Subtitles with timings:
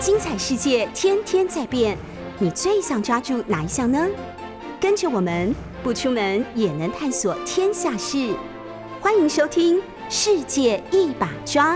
[0.00, 1.98] 精彩世界天天在变，
[2.38, 4.06] 你最想抓住哪一项呢？
[4.80, 8.32] 跟着我们不出门也能探索天下事，
[9.00, 11.74] 欢迎收听《世界一把抓》。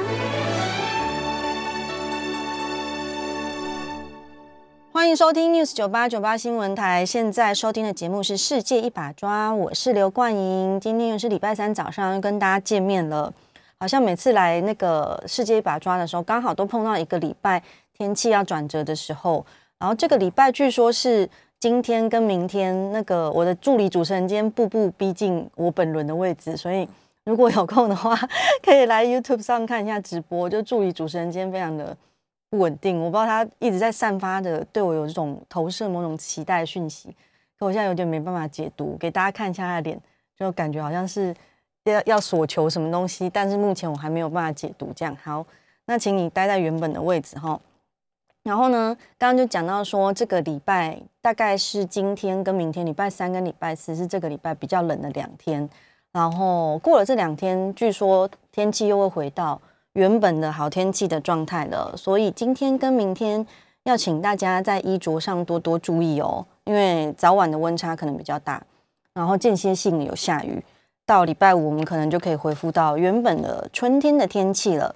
[4.92, 13.32] 欢迎收听 News 九八九八新闻台，现在收听的节目是《世界一把抓》，我是刘冠莹，今天又是礼拜三早上，跟大家见面了。
[13.78, 17.60] 好像每次来那个《世界一把抓》的时候，刚好都碰到一个礼拜
[17.96, 19.44] 天气要转折的时候。
[19.78, 21.28] 然后这个礼拜据说是
[21.58, 26.88] 今天跟明天，那个我的助理主持人今天步步逼近我本轮的位置，所以
[27.24, 28.16] 如果有空的话，
[28.62, 30.48] 可以来 YouTube 上看一下直播。
[30.48, 31.96] 就助理主持人今天非常的
[32.50, 37.14] 不稳定，我不知道他一直在散发的对我有这种投射某种期待讯息，
[37.58, 40.00] 可我现在有点没办法解读，给大家看一下他的脸，
[40.38, 41.34] 就感觉好像是。
[41.84, 44.92] 要要索求什么东西，但是目前我还没有办法解读。
[44.94, 45.44] 这样好，
[45.86, 47.60] 那请你待在原本的位置哈。
[48.44, 55.68] 然后呢，刚刚就讲到说，这个礼拜大概是今天跟明天，礼拜三跟礼拜四是这个礼拜比较冷的两天。
[56.10, 59.60] 然后过了这两天，据说天气又会回到
[59.92, 61.94] 原本的好天气的状态了。
[61.96, 63.46] 所以今天跟明天
[63.84, 68.60] 要请大家在衣着上多多注意哦，因为早晚的温差可能比较大，
[69.14, 70.62] 然后间歇性有下雨。
[71.06, 74.94] 到礼拜五，我们可能就可以恢复到原本的春天的天气了。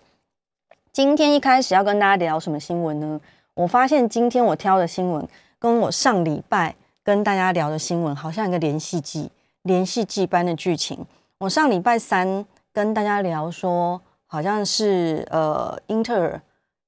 [0.92, 3.20] 今天一开始要跟大家聊什么新闻呢？
[3.56, 5.26] 我发现今天我挑的新闻，
[5.58, 9.30] 跟我上礼拜跟大家聊的新闻，好像一个连续剧，
[9.62, 11.04] 连续剧般的剧情。
[11.38, 16.40] 我上礼拜三跟大家聊说，好像是呃，英特尔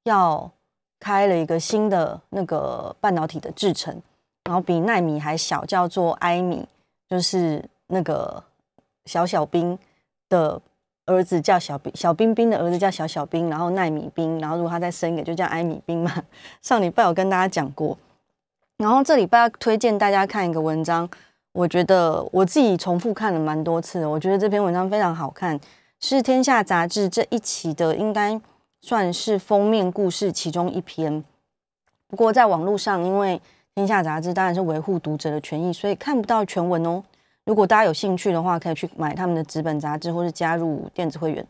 [0.05, 0.51] 要
[1.01, 4.01] 开了一个新的那个半导体的制程，
[4.45, 6.69] 然后比纳米还小，叫做埃米，
[7.09, 8.45] 就是那个。
[9.07, 9.79] 小小兵
[10.29, 10.61] 的
[11.09, 16.13] 儿子叫小兵，小冰冰的儿子叫小小兵，然后奈米兵，然后如果他再生一个，就叫埃米兵嘛。
[16.63, 17.99] 上礼拜有跟大家讲过，
[18.77, 21.09] 然后这礼拜要推荐大家看一个文章，
[21.53, 25.59] 我觉得我自己重复看了蛮多次，我觉得这篇文章非常好看，
[25.99, 28.41] 是《天下》杂志这一期的，应该
[28.81, 31.25] 算是封面故事其中一篇。
[32.07, 33.37] 不过在网络上，因为
[33.75, 37.03] 《天下》杂志当然是维护读者的权益，所以看不到全文哦。
[37.49, 41.47] 如果大家有兴趣的话，可以去买他们的纸本杂志，或是加入电子会员。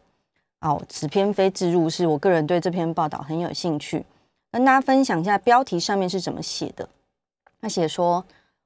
[0.61, 4.07] 哦，此篇非自入，是我个人对这篇报道很有兴趣，
[4.53, 6.89] 跟大家分享一下标题上面是怎么写的。
[7.61, 8.25] 他写说，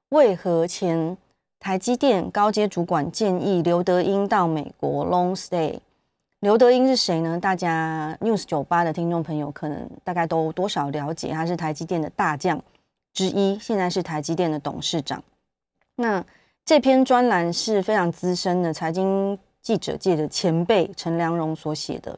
[0.09, 1.17] 为何前
[1.59, 5.79] 台积电高阶主管建议刘德英到美国 long stay？
[6.41, 7.39] 刘德英是谁呢？
[7.39, 12.61] 大家 news 九八的听众朋友可能大概都多少了解，他是台积电的大将
[13.11, 15.23] 之一，现在是台积电的董事长。
[15.95, 16.23] 那
[16.65, 22.17] 这篇专栏是非常资深的财经记者界的前辈陈良荣所写的。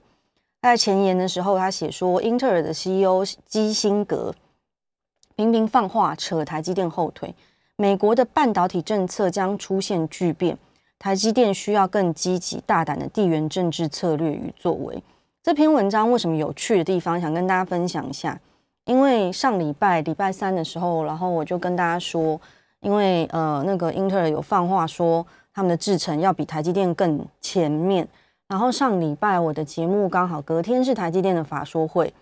[0.62, 4.36] 在前言的时候，他写说，英特尔的 CEO 基辛格
[5.36, 7.34] 频频放话扯台积电后腿，
[7.76, 10.56] 美国的半导体政策将出现巨变，
[11.00, 15.02] 台积电需要更积极大胆的地缘政治策略与作为。
[15.42, 18.40] 这篇文章为什么有趣的地方，想跟大家分享一下。
[18.86, 22.40] 因为上礼拜礼拜三的时候，然后我就跟大家说。
[22.86, 28.08] 因为呃，那个英特尔有放话说，他们的制程要比台积电更前面。
[28.48, 32.14] 然后上礼拜我的节目刚好隔天是台积电的法说会，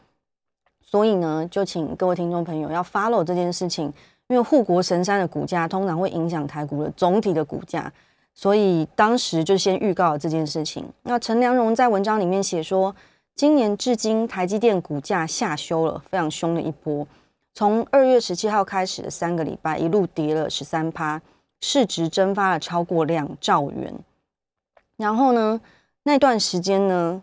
[0.81, 3.88] 所以呢，就请各位听众朋友要 follow 这件事情，
[4.29, 7.91] 因为护国神山的股价通常会影响台股的总体的股价，
[8.34, 10.85] 所以当时就先预告了这件事情。
[11.01, 12.95] 那陈良荣在文章里面写说，
[13.35, 17.06] 今年至今台积电股价下修了非常凶的一波。
[17.55, 21.21] 从二月十七号开始的三个礼拜，一路跌了十三趴，
[21.61, 23.93] 市值蒸发了超过两兆元。
[24.97, 25.61] 然后呢，
[26.03, 27.21] 那段时间呢，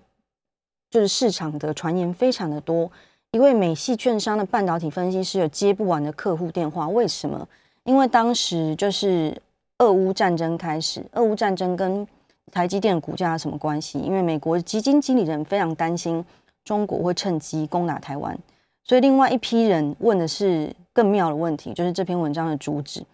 [0.88, 2.90] 就是市场的传言非常的多。
[3.32, 7.46] 一位美系券商的半导体分析师有接不完的客户电话，为什么？
[7.84, 9.36] 因为当时就是
[9.78, 12.06] 俄乌战争开始，俄乌战争跟
[12.52, 13.98] 台积电股价什么关系？
[13.98, 16.24] 因为美国基金经理人非常担心
[16.64, 18.38] 中国会趁机攻打台湾。
[18.82, 23.04] 所以，另外一批人问的是更妙的问题，就是这篇文章的主旨，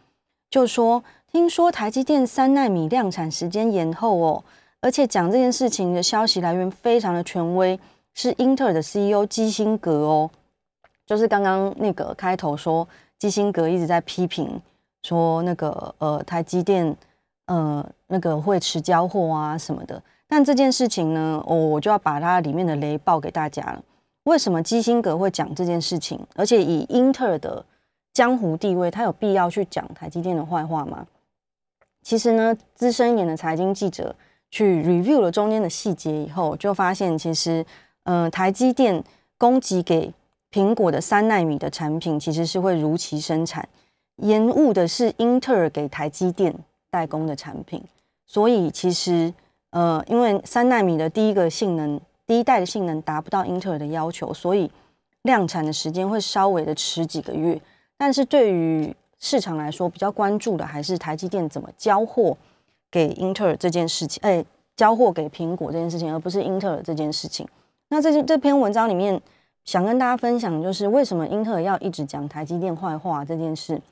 [0.48, 4.44] 就说听说台积电三纳米量产时间延后哦，
[4.80, 7.78] 而且讲这件事情的消息来源非常的权威，
[8.14, 10.30] 是英特尔的 CEO 基辛格哦，
[11.04, 12.88] 就是刚刚那个开头说
[13.18, 14.58] 基辛格一直在批评
[15.02, 16.96] 说那个呃台积电
[17.46, 23.82] 呃那个会迟交货啊什么的，但这件事情呢，我我就要把它里面的雷爆给大家了。
[24.26, 26.18] 为什么基辛格会讲这件事情？
[26.34, 27.64] 而且以英特尔的
[28.12, 31.06] 江湖地位，他有必要去讲台积电的坏话吗？
[32.02, 34.14] 其实呢，资深一点的财经记者
[34.50, 37.64] 去 review 了中间的细节以后，就发现其实，
[38.02, 39.02] 嗯，台积电
[39.38, 40.12] 供给给
[40.50, 43.68] 苹果的三纳米的产品其实是会如期生产，
[44.16, 46.52] 延误的是英特尔给台积电
[46.90, 47.80] 代工的产品，
[48.26, 49.32] 所以其实
[49.70, 54.70] 呃，因为三纳米的第一个性能，第一代的性能达不到英特尔的要求，所以
[55.22, 57.60] 量产的时间会稍微的迟几个月。
[57.96, 62.36] 但是对于市场来说，比较关注的还是台积电怎么交货
[62.90, 64.44] 给英特尔这件事情，哎，
[64.76, 67.46] 交货给苹果这件事情，而不是英特尔这件事情。
[67.88, 69.20] 那这这篇文章里面。
[69.66, 73.82] 想跟大家分享，就是为什么英特尔要一直讲台积电坏话这件事，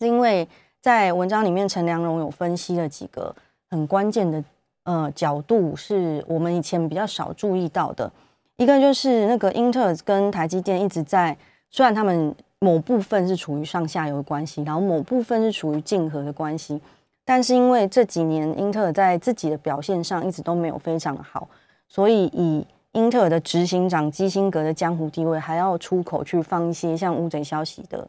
[0.00, 0.48] 是因为
[0.80, 3.36] 在文章里面，陈良荣有分析了几个
[3.68, 4.42] 很关键的
[4.84, 8.10] 呃角度，是我们以前比较少注意到的。
[8.56, 11.36] 一个就是那个英特尔跟台积电一直在，
[11.70, 16.80] 虽然他们某部分是处于上下游的关系，然后某部分是处于竞合的关系，
[17.24, 21.48] 但是因为这几年英特尔在自己的表现上一直都没有非常好，
[21.88, 28.06] 所以以英特尔的执行长基辛格的江湖地位，还要出口去放一些像乌贼消息的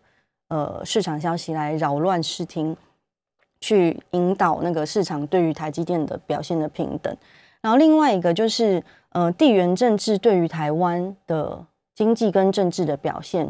[0.50, 2.76] 呃市场消息来扰乱视听，
[3.64, 7.16] 去引导那个市场对于台积电的表现的平等。
[7.62, 11.66] 然后另外一个就是呃地缘政治对于台湾的
[11.96, 13.50] 经济跟政治的表现，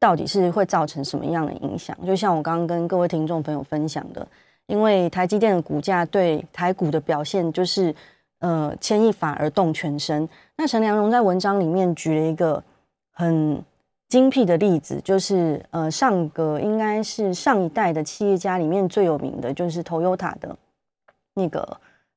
[0.00, 1.96] 到底是会造成什么样的影响？
[2.04, 4.26] 就像我刚刚跟各位听众朋友分享的，
[4.66, 7.94] 因为台积电的股价对台股的表现就是。
[8.42, 10.28] 呃，牵一发而动全身。
[10.56, 12.60] 那陈良荣在文章里面举了一个
[13.12, 13.62] 很
[14.12, 20.54] 精辟的例子，就是呃，上个应该是上一代的企业家里面最有名的就是 Toyota 的
[21.32, 21.66] 那个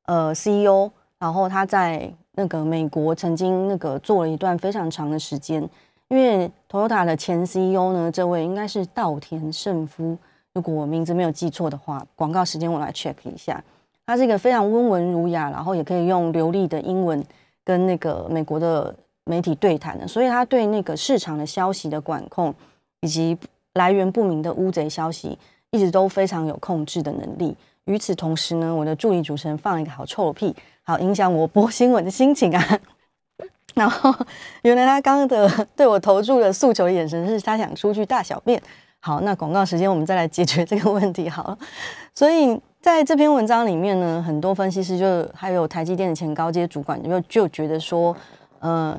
[0.04, 5.64] 呃 CEO，然后他在那个美国曾经那个做了一段非常长的时间。
[6.10, 10.18] 因为 Toyota 的前 CEO 呢，这位应该是稻田胜夫，
[10.52, 13.64] 如果我名字没有记错的话，广告时间我来 check 一下。
[14.06, 17.24] 他是一个非常温文儒雅，然后也可以用流利的英文
[17.64, 18.94] 跟那个美国的
[19.26, 22.54] 媒体对谈的，所以他对那个市场的消息的管控
[23.02, 23.38] 以及
[23.74, 25.38] 来源不明的乌贼消息，
[25.72, 27.56] 一直都非常有控制的能力。
[27.86, 32.80] 与此同时呢，我的助理主持人放了一个好臭屁，好影响我播新闻的心情啊。
[33.76, 34.14] 然后
[34.62, 38.62] 原来他刚刚的对我投注的诉求眼神是他想出去大小便。
[39.00, 41.58] 好，那广告时间我们再来解决这个问题好了。
[42.14, 42.60] 所以。
[42.86, 48.16] 在这篇文章里面呢，很多分析师就还有台积电的前高阶主管就就觉得说，
[48.60, 48.96] 呃，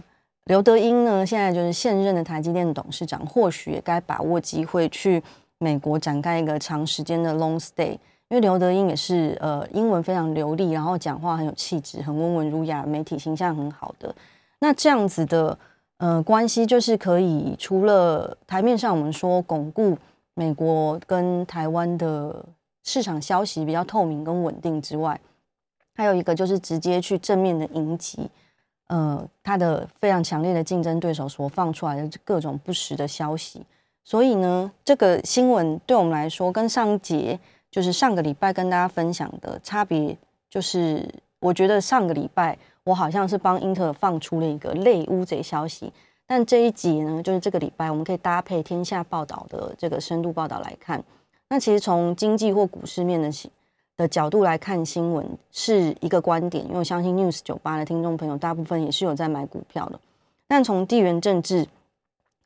[0.47, 5.23] 刘德英呢现在就是现任的台积电董事长，或许也该把握机会去
[5.59, 7.93] 美国展开一个长时间的 long stay，
[8.29, 14.15] 因为刘德英也是呃英文非常流利，然后讲话很有气质，很温文儒雅，媒体形象很好的。
[14.59, 15.59] 那这样子的
[15.99, 19.97] 呃关系，就是可以除了台面上我们说巩固
[20.35, 22.45] 美国跟台湾的。
[22.89, 25.21] 市场消息比较透明跟稳定之外，
[25.97, 28.31] 还有一个就是直接去正面的迎击，
[28.89, 33.63] 呃，他的非常强烈的竞争对手所放出来的各种不实的消息。
[34.05, 37.39] 所以呢，这个新闻对我们来说，跟上一节
[37.71, 40.17] 就是上个礼拜跟大家分享的差别，
[40.49, 41.05] 就是
[41.41, 45.93] 我觉得上个礼拜我好像是帮英特尔放出了一个类乌贼消息，
[46.25, 51.03] 但这一集呢，就是这个礼拜我们可以搭配天下报道的这个深度报道来看。
[51.49, 53.31] 那其实从经济或股市面的
[53.97, 59.99] 的角度来看新闻是一个观点，因为我相信 News 九八的听众朋友大部分也是有在买股票的。
[60.47, 61.67] 但从地缘政治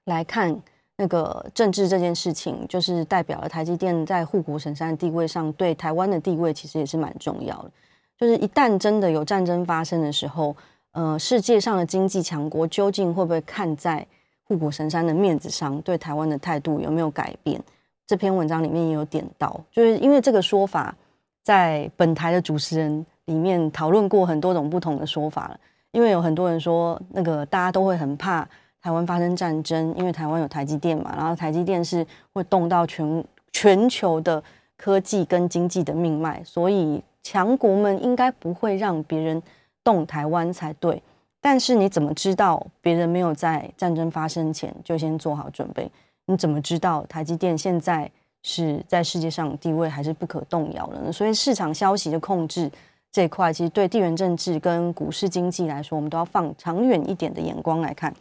[0.05, 0.57] 来看，
[0.97, 7.71] 那个政治这件事情，就是代表了台积电在护国神山的地位上，对台湾的地位其实也是蛮重要的。
[8.19, 10.55] 就是一旦真的有战争发生的时候，
[10.93, 14.07] 呃，世界上的经济强国究竟会不会看在
[14.45, 17.61] 护国神山的面子上，对台湾的态度有没有改变？
[18.07, 20.95] 这篇文章里面也有点到，就是因为这个说法，
[21.43, 25.61] 在本台的主持人里面讨论过很多种不同的说法了。
[25.93, 28.49] 因为有很多人说，那个大家都会很怕
[28.81, 34.43] 台湾发生战争，因为台湾有台积电嘛，然后台积电是会动到全全球的
[34.77, 39.43] 科技跟经济的命脉，所以强国们应该不会让别人
[39.83, 41.03] 动台湾才对。
[41.41, 45.91] 但是你怎么知道别人没有在战争发生前就先做好准备？
[46.27, 48.09] 你怎么知道台积电现在
[48.43, 51.13] 是在世界上地位还是不可动摇的呢？
[51.13, 52.71] 所以市场消息的控制
[53.13, 58.15] 这一块，其实对地缘政治跟股市经济来说，我们都要放长远一点的眼光来看。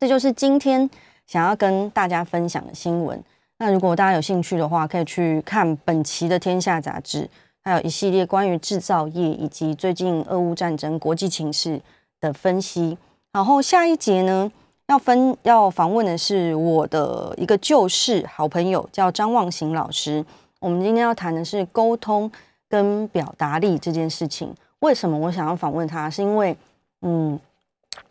[0.00, 0.88] 这就是今天
[1.26, 3.22] 想要跟大家分享的新闻。
[3.58, 7.28] 那如果大家有兴趣的话，可以去看本期的《天下》杂志，
[7.62, 11.80] 还有一系列关于制造业以及最近俄乌战争国际情势
[12.20, 12.98] 的分析。
[13.32, 14.50] 然后下一节呢？
[14.88, 20.24] 要分要访问的是我的一个旧事好朋友，叫张望行老师。
[20.60, 22.30] 我们今天要谈的是沟通
[22.68, 24.54] 跟表达力这件事情。
[24.80, 26.08] 为什么我想要访问他？
[26.08, 26.56] 是因为，
[27.02, 27.38] 嗯，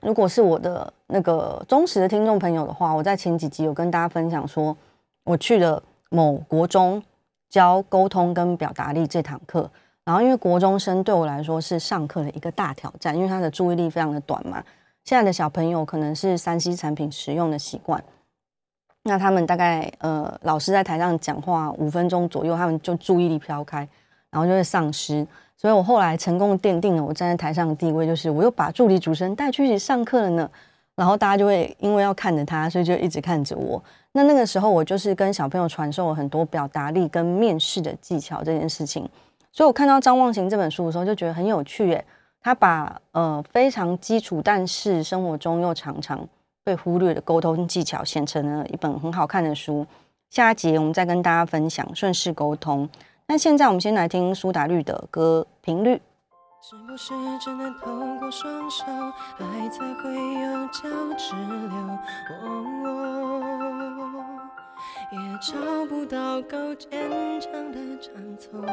[0.02, 4.76] 如果是我的那个忠实的听众朋友的话，我在前几集有跟大家分享说，
[5.24, 7.02] 我去了某国中
[7.50, 9.70] 教沟通跟表达力这堂课。
[10.04, 14.62] 然后，因为国中生对我来说是上课的一个大挑战，因为他的注意力非常的短嘛。
[15.06, 18.04] 现在的小朋友可能是三 C 产品使用的习惯，
[19.04, 23.88] 那他们大概呃，老师在台上讲话五分钟左右，他们就注意力飘开，
[24.32, 25.26] 然后就会丧失。
[25.56, 30.50] 所以我后来成功奠定了我站在台上的地位，就是我又把助理主持人带去一起上课了呢。
[30.96, 33.84] 然后大家就会因为要看着他，所以就一直看着我。
[34.14, 39.08] 那那个时候，我就是跟小朋友传授了很多表达力跟面试的技巧这件事情。
[39.52, 42.06] 所以我看到张望行这本书的时候，就觉得很有趣耶。
[42.46, 46.30] 他把呃非常基础，但是生活中又常常
[46.64, 49.88] 被忽略的沟通技巧，写成了一本很好看的书。
[50.30, 52.88] 下一节我们再跟大家分享顺势沟通。
[53.26, 55.96] 那现在我们先来听苏打绿的歌《频率》。
[56.62, 58.86] 是不是只能透过双手，
[59.40, 60.84] 爱才会有交
[61.18, 61.98] 直流？
[65.12, 65.56] 也找
[65.90, 66.92] 不到够坚
[67.42, 68.64] 强的长从。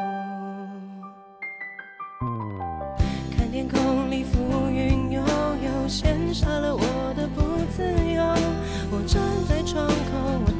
[3.53, 8.23] 天空里浮云悠悠，羡煞了我的不自由。
[8.89, 10.52] 我站在窗口，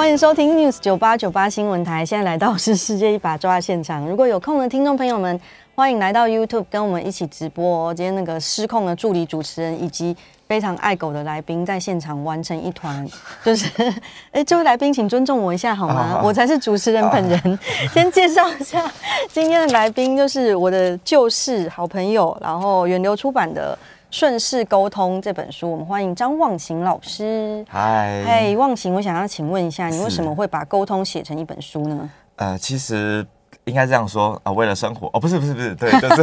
[0.00, 2.06] 欢迎收听 News 九八九八新闻台。
[2.06, 4.08] 现在来到是世界一把抓现场。
[4.08, 5.38] 如果有空的听众朋友们，
[5.74, 7.92] 欢迎来到 YouTube 跟我们一起直播。
[7.92, 10.16] 今天那个失控的助理主持人以及
[10.48, 13.06] 非常爱狗的来宾在现场完成一团，
[13.44, 13.68] 就是
[14.32, 16.18] 哎，这位来宾请尊重我一下好吗？
[16.24, 17.58] 我才是主持人本人。
[17.92, 18.90] 先介绍一下
[19.28, 23.78] 今天的来宾，就是我的旧事好朋友，然后远流出版的。
[24.10, 27.64] 顺势沟通这本书，我们欢迎张望行老师。
[27.68, 32.10] 嗨，嗨，望行，我想要请问一下，你为什么会把沟通写成一本书呢？
[32.34, 33.24] 呃，其实
[33.66, 36.22] 应该这样说啊，为了生活哦，不是不是不是，对，就是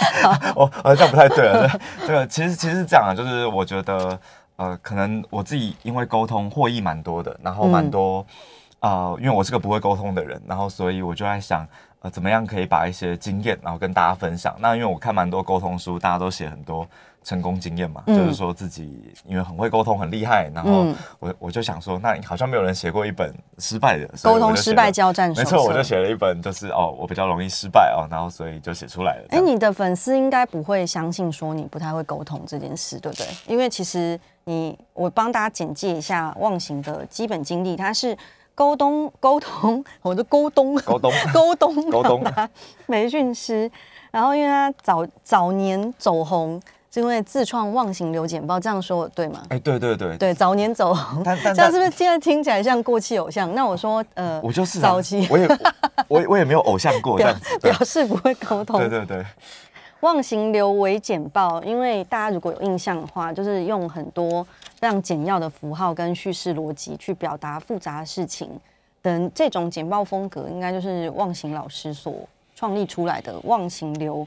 [0.56, 1.68] 哦，呃，这样不太对了。
[2.06, 4.18] 这个其实其实是这样啊，就是我觉得
[4.56, 8.24] 呃，可能我自己因为沟通获益蛮多的，然后蛮多
[8.80, 11.66] 啊，因为我是个不会沟通的人，然后所以我就在想。
[12.00, 14.54] 呃，怎么样可以把一些经验，然后跟大家分享？
[14.60, 16.86] 那因为我看蛮多沟通书，大家都写很多
[17.22, 20.50] 成功经验嘛，就是说自己因为很会沟通，很厉害。
[20.54, 20.86] 然后
[21.18, 25.28] 我我就想说，那好像没有人写过一本失败的沟通失败交战。
[25.36, 29.26] 没错，我就写了一本，就是哦，我比较容易失败哦，然后所以就写出来了。
[29.30, 33.26] 哎，你的粉丝应该不会相信说你不太会沟通这件事，对不对？
[33.46, 38.16] 因为其实你，我帮大家简介一下忘形的基本经历，他是。
[38.54, 42.24] 沟通 沟通，我的沟通沟通沟通沟通
[42.88, 43.70] 培训师，
[44.10, 49.42] 然后因为他早早年走红，是因为自创忘形流简报，这样说对吗？
[49.50, 53.54] 哎，对对对对，早年走红，这样是不是现在听起来像过气偶像？
[53.54, 55.46] 那我说，呃，我就是早期，我也
[56.08, 58.80] 我我也没有偶像过， 这样子表示不会沟通。
[58.80, 59.24] 对对对，
[60.00, 64.42] 忘形流为简报，因为大家如果有印象的话，就是用很多
[64.80, 68.48] 非常简要的符号跟叙事逻辑去表达复杂的事情
[69.02, 72.14] 等这种简报风格，应该就是忘形老师所
[72.56, 74.26] 创立出来的忘形流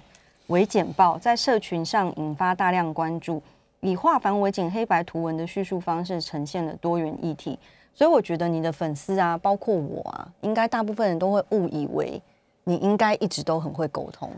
[0.52, 3.42] 为简报，在社群上引发大量关注，
[3.80, 7.58] 以化繁为简黑白图文的叙述方式呈现了多元议题。
[7.94, 12.22] 所以我觉得你的粉丝啊，包括我啊，应该大部分人都会误以为
[12.66, 14.30] 你应该一直都很会沟通。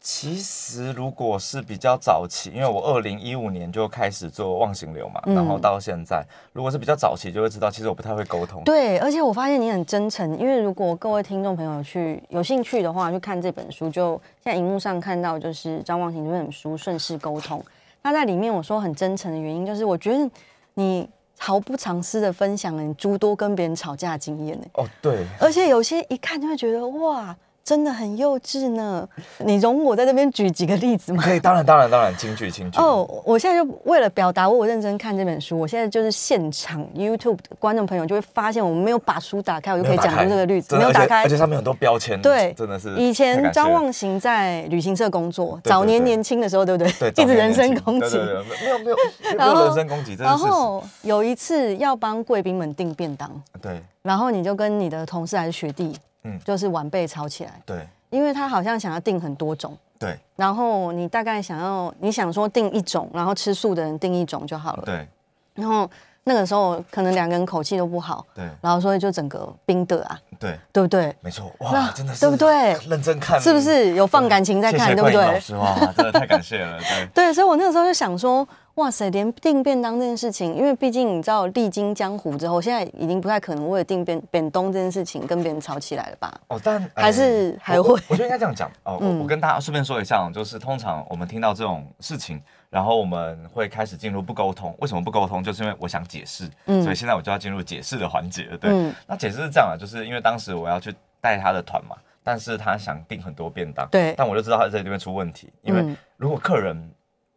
[0.00, 8.62] 其实，如果是比较早期，因为我二零一五年就开始做忘形流嘛，然后到现在，如果是比较早期，就会知道其实我不太会沟通。
[8.64, 14.12] 对，而且我发现你很真诚，因为如果各位听众朋友去有兴趣的话，去看这本书，就
[14.42, 17.58] 现在荧幕上看到就是张忘形这本书《顺势沟通》。
[18.02, 20.30] 那在里面我说很真诚的原因，就是我觉得
[20.74, 24.66] 你毫不藏私的分享了你诸多跟别人吵架经验呢。
[24.74, 27.36] 哦，对，而且有些一看就会觉得哇。
[27.68, 29.06] 真的很幼稚呢，
[29.44, 31.22] 你容我在这边举几个例子吗？
[31.22, 32.80] 可以，当然，当然，当然，请举，请举。
[32.80, 42.96] 哦，我现在就为了表达我认真看这本书，我现在就是现场 YouTube 的观众朋友就会发现，我们没有把书打开，我就可以讲出这个例子，没有打开，而且上面很多标签，对，真的是。
[42.96, 46.90] 以前张望行在旅行社工作，早年年轻的时候，对不对？
[46.98, 48.96] 对， 一直人身攻击，没有没有
[49.36, 55.94] 没有人身攻击，然后有一次要帮贵宾们订便当，对，然后你就跟你的同事还是学弟，
[56.24, 57.86] 嗯，就是晚辈吵起来，对。
[58.10, 60.18] 因为他好像想要定很多种，对。
[60.34, 65.06] 然后你大概想要，你想说定一种，然后吃素的人定一种就好了，对。
[65.54, 65.90] 然后
[66.24, 68.48] 那个时候可能两个人口气都不好，对。
[68.62, 71.14] 然后所以就整个冰的啊，对，对不对？
[71.20, 72.72] 没错，哇，真的是，对不对？
[72.88, 75.22] 认真看，是不是有放感情在看，对不对？
[75.22, 77.06] 老师哇，真的太感谢了，对。
[77.12, 78.48] 对，所以我那个时候就想说。
[78.78, 86.32] 哇塞，连订便当这件事情，因为毕竟你知道历经江湖之后，现在已经不太可能为了订便便当这件事情跟别人吵起来了吧？
[86.46, 88.96] 哦，但还是还会，我觉得应该这样讲哦。
[89.20, 94.72] 我跟大家顺便说一下，就是通常我们听到这种事情，然后我们会开始进入不沟通。
[94.78, 95.42] 为什么不沟通？
[95.42, 98.44] 就是因为我想解释，所以现在我就要进入解释的环节。
[98.60, 105.84] 对，那解释是这样的，就是因为当时我要去带他的团嘛，但是他想订很多便当，对，但我就知道他在这边出问题，因为
[106.16, 106.88] 如果客人。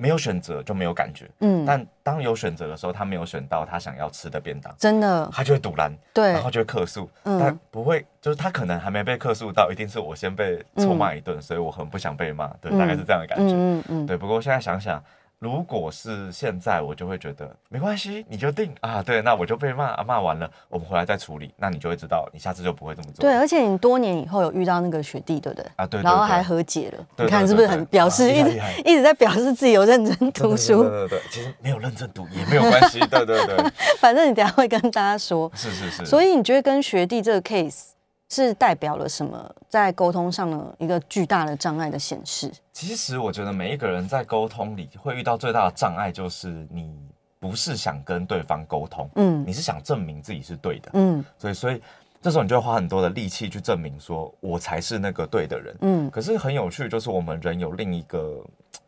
[0.02, 15.00] 没有选择就没有感觉，嗯，但当有选择的时候，他没有选到他想要吃的便当，真的，他就会堵拦，对，然后就会客诉，但不会，就是他可能还没被客诉到，一定是我先被臭骂一顿，所以我很不想被骂，对，大概是这样的感觉，嗯嗯，对，不过现在想想。
[15.42, 19.02] 如果是现在，我就会觉得没关系，你就定啊。
[19.02, 21.52] 对，那我就被骂，骂完了，我们回来再处理。
[21.58, 23.22] 那你就会知道，你下次就不会这么做。
[23.22, 25.66] 对，而且你多年以后有遇到那个学弟，对不对？
[25.78, 26.00] 啊，对。
[26.04, 30.84] 然后还和解了，你看是不是很表示一直一直在表示自己有认真读书？
[30.84, 33.00] 对对对，其实没有认真读也没有关系。
[33.00, 33.58] 对对对，
[34.00, 35.52] 反正你等下会跟大家说。
[35.56, 36.06] 是是是。
[36.06, 37.94] 所以你觉得跟学弟这个 case？
[38.34, 39.54] 是代表了什么？
[39.68, 42.50] 在沟通上的一个巨大的障碍的显示。
[42.72, 46.96] 其实我觉得每一个人在沟通里会遇到最大的障碍，就是你
[47.40, 51.82] 不是想跟对方沟通，嗯，你是想证明自己是对的，嗯，所以所以
[52.22, 56.10] 这时候你就会花很多的力气去证明说我才是那个对的人，嗯。
[56.10, 58.42] 可是很有趣，就是我们人有另一个，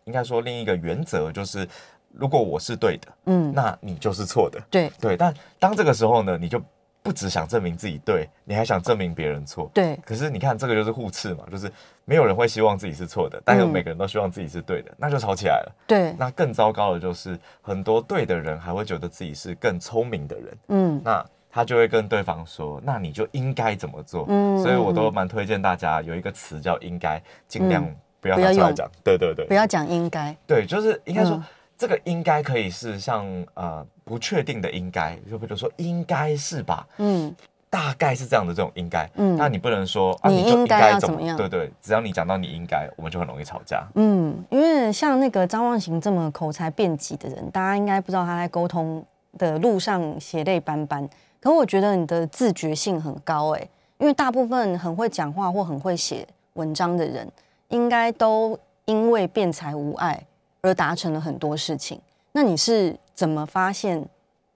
[0.05, 1.67] 应该说另一个原则，就是
[2.13, 5.17] 如果我是对的，嗯，那你就是错的，对对。
[5.17, 6.61] 但当这个时候呢，你就。
[7.03, 9.69] 不只想证明自己对，你还想证明别人错。
[9.73, 9.99] 对。
[10.05, 11.69] 可是你看，这个就是互斥嘛，就是
[12.05, 15.75] 没有人会希望自己是错的，但是每个人都希望自己是对的，那就吵起来了。
[15.85, 16.15] 对。
[16.17, 20.57] 那更糟糕的就是，很多对的人还会觉得自己是更聪明的人。
[20.69, 21.01] 嗯。
[21.03, 24.57] 那他就会跟对方说：“那你就应该怎么做？”嗯。
[24.63, 27.85] 所以我都蛮推荐大家有一个词叫“应该”，尽量
[28.21, 28.89] 不要拿出来讲。
[29.03, 29.45] 对对对。
[29.45, 30.33] 不要讲应该。
[30.47, 31.43] 对，就是应该说。
[31.83, 37.35] 这个应该可以是像呃不确定的应该，就比如说应该是吧，嗯，
[37.69, 41.35] 大概是这样的这种应该，嗯，那你不能说啊，你应该怎么样？
[41.35, 43.85] 对对，只要你讲到你应该，我们就很容易吵架。
[43.95, 49.05] 嗯，因为像那个张望行这么口才辩捷的人，大家应该不知道他在沟通
[49.37, 51.05] 的路上血泪斑斑。
[51.41, 53.67] 可我觉得你的自觉性很高哎，
[53.97, 57.29] 因为大部分很会讲话或很会写文章的人，
[57.67, 60.23] 应该都因为辩才无碍。
[60.63, 61.99] 而达成了很多事情，
[62.31, 64.03] 那你是怎么发现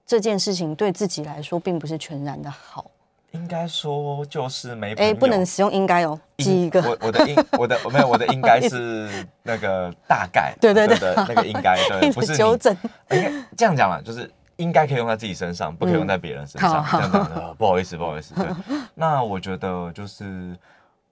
[0.05, 2.89] 这件事情对自己来说并不是全然的好？
[3.31, 6.81] 应该说就是没哎，不能使用应该哦，记一个。
[6.81, 12.73] 我我的应我的没有我的应该是那个大概， 对对对，那个应该对， 不是纠正。
[13.11, 16.85] 应该这样讲了，就是应该可以用在自己身上，不可以用在别人身上。
[16.89, 18.33] 这样讲的，不好意思，不好意思。
[18.33, 18.47] 对，
[18.95, 20.57] 那我觉得就是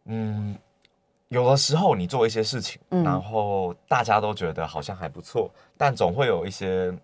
[0.05, 0.55] 嗯。
[1.36, 6.98] 有的时候你做一些事情，然后大家都觉得好像还不错，但总会有一些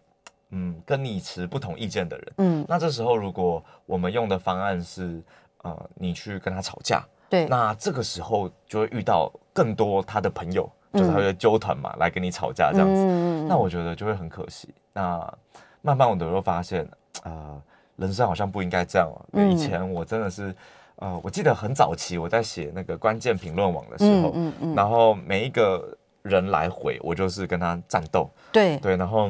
[0.52, 2.34] 嗯跟你持不同意见的人。
[2.38, 5.22] 嗯，那这时候如果我们用的方案是
[5.64, 13.06] 呃你去跟他吵架，对，那这个时候就会遇到更多他的朋友就是他会纠团嘛，来跟你吵架这样子。
[13.50, 14.74] 那我觉得就会很可惜。
[14.94, 15.34] 那
[15.82, 16.88] 慢慢我都会发现，
[17.24, 17.62] 呃，
[17.98, 19.10] 人生好像不应该这样。
[19.52, 20.56] 以前我真的是，
[21.02, 28.30] 呃，我记得很早期我在写那个关键评论网的时候，嗯嗯，然后每一个人来回，我就是跟他战斗。
[28.52, 29.30] 对对，然后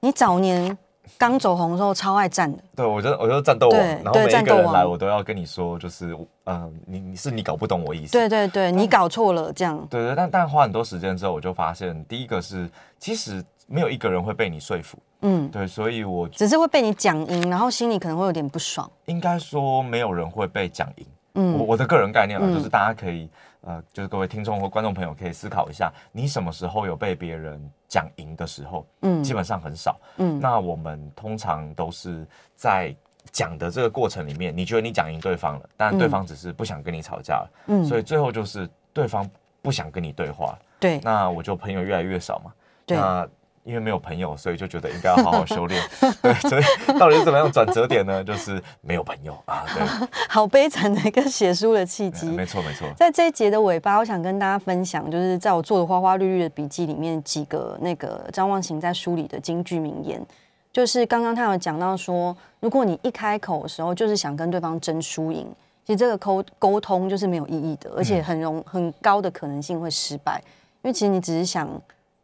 [0.00, 0.76] 你早年。
[1.16, 6.12] 刚走红的时候超爱战的，对我觉得我就战斗王，然后每一个人来我都要跟你说，就是
[6.46, 23.28] 嗯，你你是你搞不懂我意思，对对对，你搞错了这样，对对，但但花很多时间之后，我就发现第一个是其实没有一个人会被你说服，嗯，对，所以我只是会被你讲赢，然后心里可能会有点不爽，应该说没有人会被讲赢，嗯，我我的个人概念啊，就是大家可以。
[23.62, 28.86] 呃，就是各位听众或观众朋友可以思考一下，你什么时候有被别人讲赢的时候？
[29.00, 29.98] 嗯，基本上很少。
[30.18, 32.24] 嗯，那我们通常都是
[32.54, 32.94] 在
[33.32, 37.50] 讲的这个过程里面，你觉得你讲赢对方了，但对方只是不想跟你吵架了。
[37.66, 39.28] 嗯，所以最后就是对方
[39.62, 40.56] 不想跟你对话。
[40.78, 42.52] 对，那我就朋友越来越少嘛。
[42.84, 42.96] 对。
[42.96, 43.28] 那
[43.66, 45.82] 因为没有朋友，所以就觉得应该要好好修炼。
[46.22, 46.62] 对，所以
[46.98, 48.22] 到底是怎么样转折点呢？
[48.22, 49.66] 就是没有朋友啊。
[49.74, 49.84] 对，
[50.30, 52.28] 好悲惨的一个写书的契机。
[52.32, 52.86] 没错，没错。
[52.96, 60.24] 在这一节的尾巴，我想跟大家分享，就是在我做的花花绿绿的笔记里面几个那个张望行在书里的金句名言。
[60.72, 65.44] 就是刚刚他有讲到说，如果你一开口的时候就是想跟对方争输赢，
[65.84, 70.40] 其实这个沟沟通就是没有意义的，而且很容很高的可能性会失败，
[70.82, 71.68] 因为其实你只是想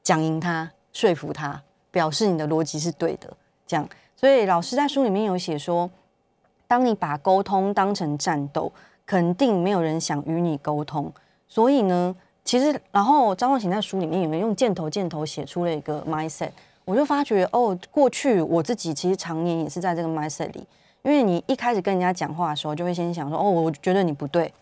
[0.05, 0.70] 讲赢他。
[0.92, 3.35] 说服他，表示你的逻辑是对的，
[3.66, 3.88] 这样。
[4.16, 5.90] 所以老师在书里面有写说，
[6.68, 8.70] 当你把沟通当成战斗，
[9.05, 11.12] 肯定没有人想与你沟通。
[11.48, 16.50] 所以呢，其实，然后张望行在书里面有没有用箭头箭头写出了一个 mindset？
[16.85, 20.66] 我就发觉哦，过去我自己其实常年也是在这个 mindset 里，
[21.02, 24.52] 因为你一开始跟人家讲话的时候，就会先想说，哦，我觉得你不对，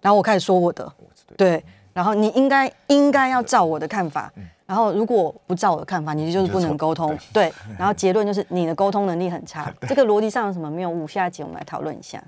[0.00, 0.92] 然后我开始说我的，
[1.36, 4.32] 对，然后你应该应该要照我的看法。
[4.66, 7.18] 然后如果不照我的看法，你就是不能沟通。
[7.32, 9.68] 对，然后结论就是你的沟通能力很差。
[9.88, 11.08] 这个逻辑上有什么谬误？
[11.08, 12.22] 下一集我们来讨论一下。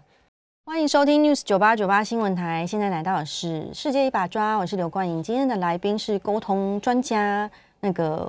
[0.65, 5.23] 欢迎收听 News 九八九八新闻台，现在来到的是世界一把抓，我是刘冠莹。
[5.23, 7.49] 今天的来宾是沟通专家，
[7.79, 8.29] 那个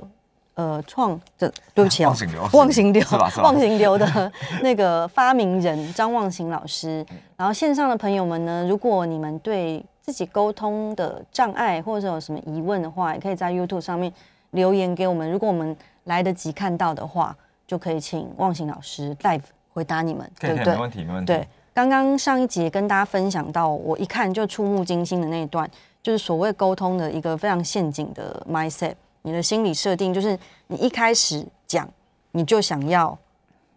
[0.54, 2.08] 呃创的，对不起啊，
[2.54, 3.04] 忘形流，
[3.42, 7.04] 忘形流的 那个发明人张忘形老师。
[7.36, 14.12] 然后线上的朋友们呢，如果你们对自己沟通的障碍，或者有什么疑问的话，也可以在 YouTube 上面
[14.50, 15.32] 留言给我们。
[15.32, 17.34] 如果我们来得及看到的话，
[17.66, 19.40] 就可以请忘形老师 live
[19.72, 20.74] 回答你们，对不对？
[20.74, 21.32] 没问题，没问题。
[21.32, 25.66] 对，刚刚上一节跟大家分享到，我一看就触目惊心的那一段，
[26.02, 28.92] 就是所谓沟通的一个非常陷阱的 mindset。
[29.22, 31.88] 你的心理设定就是你一开始讲，
[32.32, 33.16] 你就想要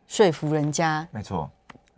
[0.08, 1.50] 说服人家，没错。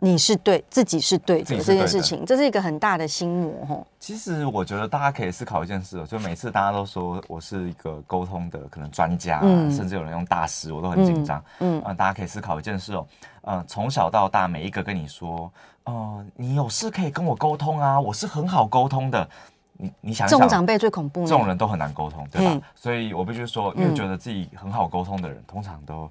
[0.02, 3.86] 你是对自己是对的这件事情，这是一个很大的心魔吼。
[3.98, 11.44] 其实我觉得大家可以思考一件事，就每次大家都说我是一个沟通的可能专家，甚至有人用大师，我都很紧张。
[11.58, 13.06] 嗯，大家可以思考一件事哦，
[13.42, 15.52] 嗯，从小到大每一个跟你说，
[15.84, 19.28] 哦，你有事可以跟我沟通啊，我是很好沟通的。
[19.76, 22.66] 你你想想，这种长辈最恐怖，这种人都很难沟通，对吧？
[22.74, 26.10] 所以我必须说，越觉得自己很好沟通的人，通常都。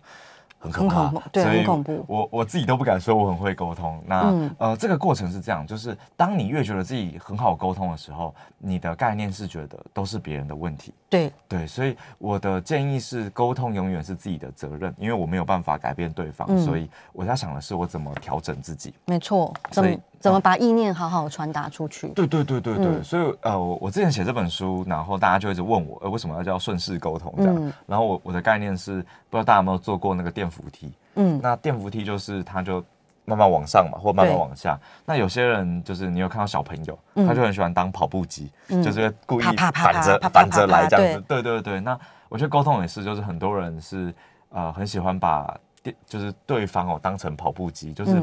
[0.60, 2.04] 很可怕，对，很恐怖。
[2.06, 4.04] 我我自己都不敢说我很会沟通。
[4.06, 10.93] 那呃，这个过程是这样，就是当你越觉得自己很好沟通的时候，你的概念是觉得都是别人的问题。
[11.10, 18.93] 对对，所以我的建议是，沟通永远是自己的责任，因为我没有办法改变对方，所以我在想的是我怎么调整自己。
[19.06, 22.10] 没错，怎么怎么把意念好好传达出去？
[22.10, 27.73] 对对对对对，所以呃，我我之前写这本书，然后大家就一直问我，呃，为什么要叫顺势沟通这样？
[27.86, 30.91] 然后我我的概念是，不知道大家有没有做过那个电扶梯？
[31.15, 32.84] 嗯，那电扶梯就是它就
[33.25, 34.79] 慢慢往上嘛，或慢慢往下。
[35.05, 41.23] 那有些人就是你有看到小朋友，他就很喜欢当跑步机，就是故意反着反着来这样子。
[41.27, 44.13] 对对对，那我觉得沟通也是，就是很多人是
[44.49, 48.21] 呃很喜欢把电就是对方哦当成跑步机，就是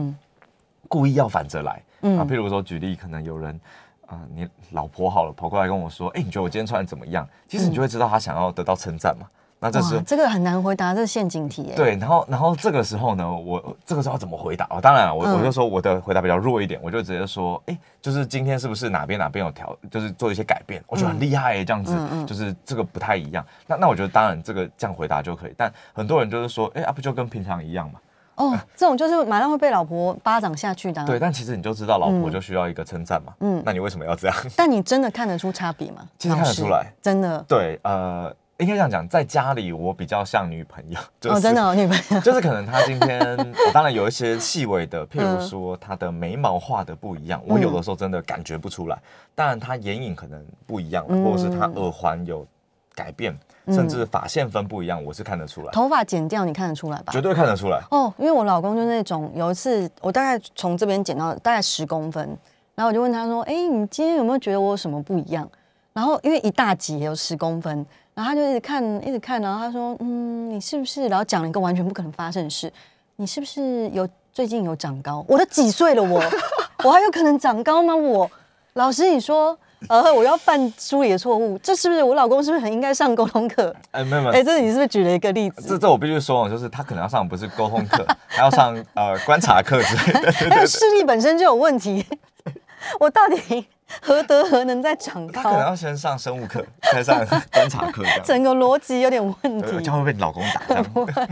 [0.88, 1.82] 故意要反着来。
[2.02, 3.58] 啊，譬如说举例，可能有人
[4.06, 7.28] 啊，你老婆好了跑过来跟我说，哎，你觉得我今天穿的怎么样？
[7.48, 9.26] 其实你就会知道他想要得到称赞嘛。
[9.58, 11.72] 那这是这个很难回答，这是陷阱题。
[11.74, 14.66] 对，然后然后这个时候呢，我这个时候怎么回答？
[14.68, 20.84] 哦，当然了，我我就说我的回答比较弱一点，我就直接说，哎，就是今天是不是哪边哪边有调，就是做一些改变？
[20.86, 21.96] 我觉得很厉害，这样子，
[22.26, 23.44] 就是这个不太一样。
[23.66, 27.98] 那那我觉得当然这个这样回答就可以，但很多人就是说，哎啊，不就跟平常一样嘛？
[28.36, 31.04] 哦，这种就是马上会被老婆巴掌下去的。
[31.04, 33.32] 对，但其实你就知道老婆就需要一个称赞嘛。
[33.40, 34.36] 嗯，那你为什么要这样？
[34.56, 36.06] 但你真的看得出差别吗？
[36.18, 37.44] 其实看得出来，真的。
[37.48, 38.34] 对，呃。
[38.58, 40.98] 应该这样讲，在家里我比较像女朋友，
[41.30, 43.36] 哦，真的女朋友， 就是可能她今天，
[43.70, 48.98] 当然有一些细微的，譬如说她的眉毛画的不一样，我有的时候真的感觉不出来。
[49.34, 52.46] 当然她眼影可能不一样，或者是她耳环有
[52.96, 57.12] 改变，甚至发线分不一样，我是看得出来，头发剪掉你看得出来吧？
[57.12, 57.78] 绝对看得出来。
[57.90, 62.26] 哦，因为我老公就那种，有一次我大概从这边剪到大概十公分，
[62.74, 65.46] 然后我就问他说：“哎，你今天有没有觉得我有什么不一样？”
[65.92, 72.72] 然后因为一大截有十公分，然后他就一直看，一直看，然后他说：“嗯，你是不是？”然后讲了一个完全不可能发生的事
[73.16, 76.22] ：“你是不是有最近有长高？”我都几岁了，我
[76.82, 77.94] 我还有可能长高吗？
[77.94, 78.30] 我
[78.72, 79.58] 老师，你说。
[79.88, 83.74] 呃，我要犯书里的错误，这是不是我老公是不是很应该上沟通课？
[83.92, 85.68] 哎，没有没有，哎，这你是不是举了一个例子？
[85.68, 90.32] 这这我必须说，就是他可能要上不是沟通课， 还要上呃观察课之类的。
[90.50, 92.04] 还有视力本身就有问题，
[92.98, 93.66] 我到底
[94.00, 95.42] 何德何能在长高？
[95.42, 101.26] 他可能要先上生物课，再上观察课，这样整个逻辑有点问题，将会被你老公打。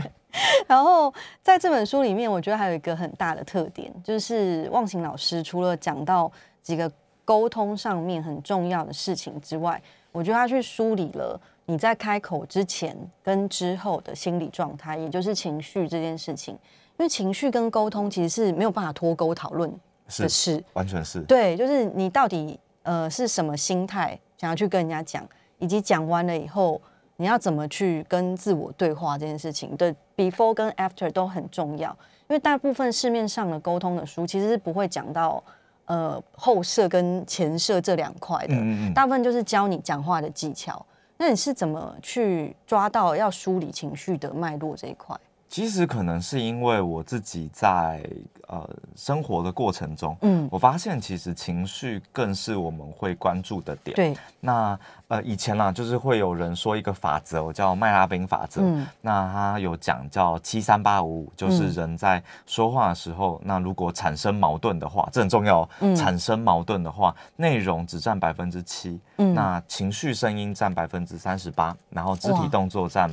[0.67, 6.89] 然后在这本书里面，我觉得还有一个很大的特点，就是忘情老师除了讲到几个。
[7.25, 16.53] 沟通上面很重要的事情之外，我觉得他去梳理了你在开口之前跟之后的心理状态，也就是情绪这件事情。
[16.97, 19.69] 因为情绪跟沟通其实是没有办法脱钩讨论
[20.17, 26.79] 的事，完全是对，就是你到底呃是什么心态想要去跟人家讲，以及讲完了以后
[27.17, 31.89] 你要怎么去跟自我对话这件事情的 before 跟 after 都很重要。
[32.29, 35.43] 因为大部分市面上的沟通的书其实是不会讲到。
[35.85, 38.55] 呃，后摄跟前摄这两块的，
[38.93, 40.85] 大部分就是教你讲话的技巧。
[41.17, 45.15] 那你是怎么去抓到要梳理情绪的脉络这一块？
[45.47, 48.03] 其实可能是因为我自己在
[48.47, 53.95] 呃生活的过程中，嗯，我发现其实情绪更是我们会关注的点。
[53.95, 54.77] 对，那
[55.07, 58.61] 呃以前啦，就是会有人说一个法则，叫麦拉宾法则。
[58.61, 65.67] 嗯，那他有讲叫七三八五五，就是人在说话的时候，那如果产生矛盾的话，这很重要。
[65.79, 73.09] 嗯，产生矛盾的话，内容只占百分之七，嗯，那情绪声音占百分之三十八，然后肢体动作占。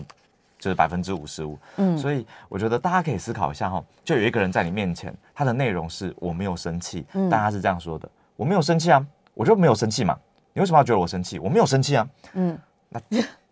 [0.63, 10.17] 就是百分之五十五，嗯，所以我觉得大家可以思考一下哈，就有一个人在你面前，他的内容是我没有生气，嗯，但他是这样说的，我没有生气啊，我就没有生气嘛，
[10.53, 11.37] 你为什么要觉得我生气？
[11.41, 12.57] 我没有生气啊，嗯，
[12.89, 13.01] 那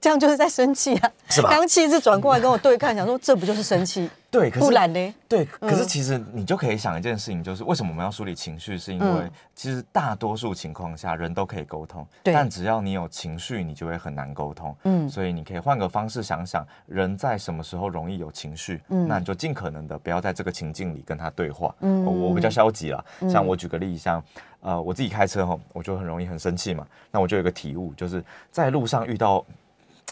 [0.00, 1.50] 这样就是在生气啊， 是吧？
[1.50, 4.08] 刚气质转过来跟我对看， 想说这不就是生气？
[4.30, 5.14] 对，不然呢？
[5.28, 8.78] 对，可是其实你就可以想一件事情，就是为什么我们要梳理情绪？
[8.78, 14.74] 是因为其实大多数情况下人都可以沟通，但只要你有情绪，你就会很难沟通。
[14.84, 18.80] 嗯，所以你可以换个方式想想，人在什么时候容易有情绪？
[18.90, 21.74] 嗯，那你就尽可能的不要在这个情境里跟他对话。
[21.80, 24.22] 嗯，我比较消极了，像我举个例子，像
[24.60, 26.86] 呃我自己开车哈，我就很容易很生气嘛。
[27.10, 29.44] 那我就有个体悟，就是在路上遇到。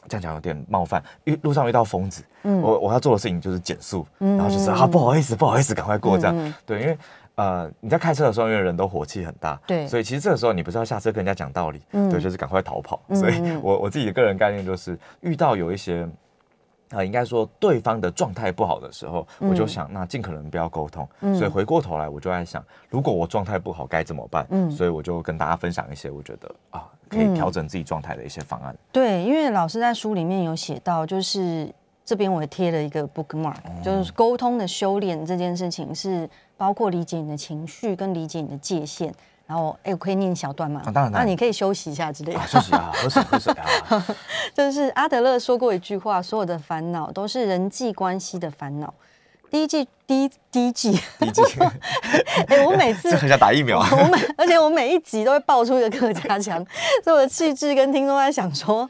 [0.07, 1.03] 这样讲有点冒犯。
[1.25, 6.55] 遇路上遇到疯子，我我要做的事情就是减速，然后就是啊不好意思不好意思，赶快过这样。
[6.65, 6.99] 对，因为
[7.35, 13.01] 呃你在开车的时候，因为人都火气很大，对，所以其实这个时候你不是要下车跟人家讲道理，对，就是赶快逃跑。
[13.15, 16.09] 所以我我自己的个人概念就是，遇到有一些
[16.91, 21.09] 啊应该说对方的状态不好的时候，我就想那尽可能不要沟通。
[21.35, 24.47] 所以回过头来，我就在想，如果我状态不好该怎么办？
[24.51, 26.89] 嗯，所以我就跟大家分享一些我觉得啊。
[27.09, 28.77] 可以调整自己状态的一些方案。
[28.93, 31.67] 对，因为老师在书里面有写到，就是
[32.05, 39.11] 这边我贴了一个 bookmark，就是沟通的修炼这件事情是包括理解你的情绪跟理解你的界限。
[39.49, 40.83] 然后，哎，我可以念一小段吗？
[40.93, 42.41] 当然，那你可以休息一下之类的。
[42.47, 44.07] 休息啊，喝水， 喝水啊。
[44.55, 48.93] 就是阿德勒说过一句话：所有的烦恼都是人际关系的烦恼。
[49.51, 51.43] 第一季，第一第一季，第一季。
[52.49, 53.79] 哎，我每次 很想打疫苗。
[53.79, 56.63] 我每，而且我每一集都会爆出一个客家腔，
[57.03, 58.87] 所以我的气质跟听众在想说，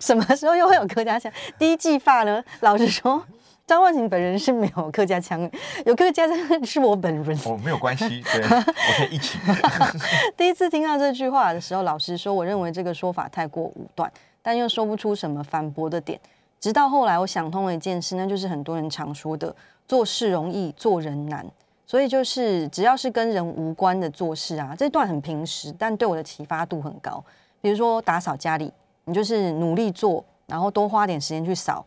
[0.00, 1.30] 什么时候又会有客家腔？
[1.58, 2.42] 第一季发呢？
[2.60, 3.22] 老实说，
[3.66, 5.50] 张万晴本人是没有客家腔，
[5.86, 7.38] 有客家腔是我本人。
[7.46, 9.38] 哦，没有关系， 对，我可以一起。
[10.36, 16.20] 第一次听到这句话的时候，老实说，我认为这个说法太过武断，但又说不出什么反驳的点。
[16.60, 19.54] 直到后来，我想通了一件事，那就是很多人常说的
[19.88, 21.44] “做事容易，做人难”。
[21.86, 27.22] 所以就是只要是跟人无关的做事啊，这段很平时，但对我的启发度很高。
[27.60, 28.70] 比如说打扫家里，
[29.04, 31.84] 你就是努力做，然后多花点时间去扫，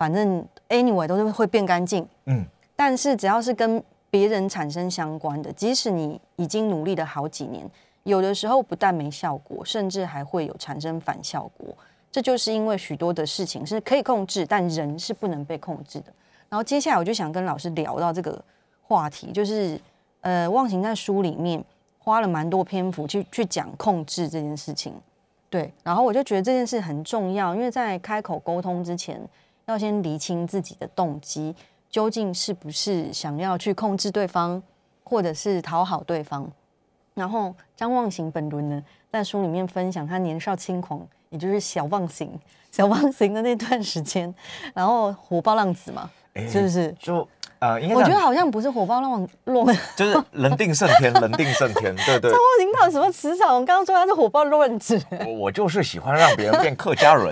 [0.00, 2.08] 反正 anyway 都是会变干净。
[2.24, 2.42] 嗯。
[2.74, 7.68] 但是只要是跟别人产生相关的，即使你已经努力了好几年，
[8.04, 11.68] 有的时候不但没效果，甚至还会有产生反效果。
[12.10, 16.06] 这就是因为许多的事情是可以控制，但人是不能被控制的。
[16.48, 18.42] 然后接下来我就想跟老师聊到这个
[18.80, 19.78] 话题，就是
[20.22, 21.62] 呃，忘形在书里面
[21.98, 24.94] 花了蛮多篇幅去去讲控制这件事情。
[25.50, 29.20] 对，然后我就觉得这件事很重要，因为在开口沟通之前，
[29.70, 31.54] 要先厘清自己的动机，
[31.88, 34.60] 究竟是不是想要去控制对方，
[35.04, 36.50] 或者是讨好对方。
[37.14, 42.28] 然后张望行本人呢，在书里面分享他年少轻狂，也就是小望行、
[42.72, 44.34] 小望行的那段时间，
[44.74, 46.94] 然后火爆浪子嘛，哎是不是？
[46.98, 47.26] 就
[47.58, 52.30] 呃，应该我觉得好像不是火爆浪浪，张 就是人定胜天，人定胜天，对对。
[52.30, 53.48] 忘形到底什么磁场？
[53.54, 57.30] 我刚刚说他是火爆乱子，我我就是喜欢让别人变客家人，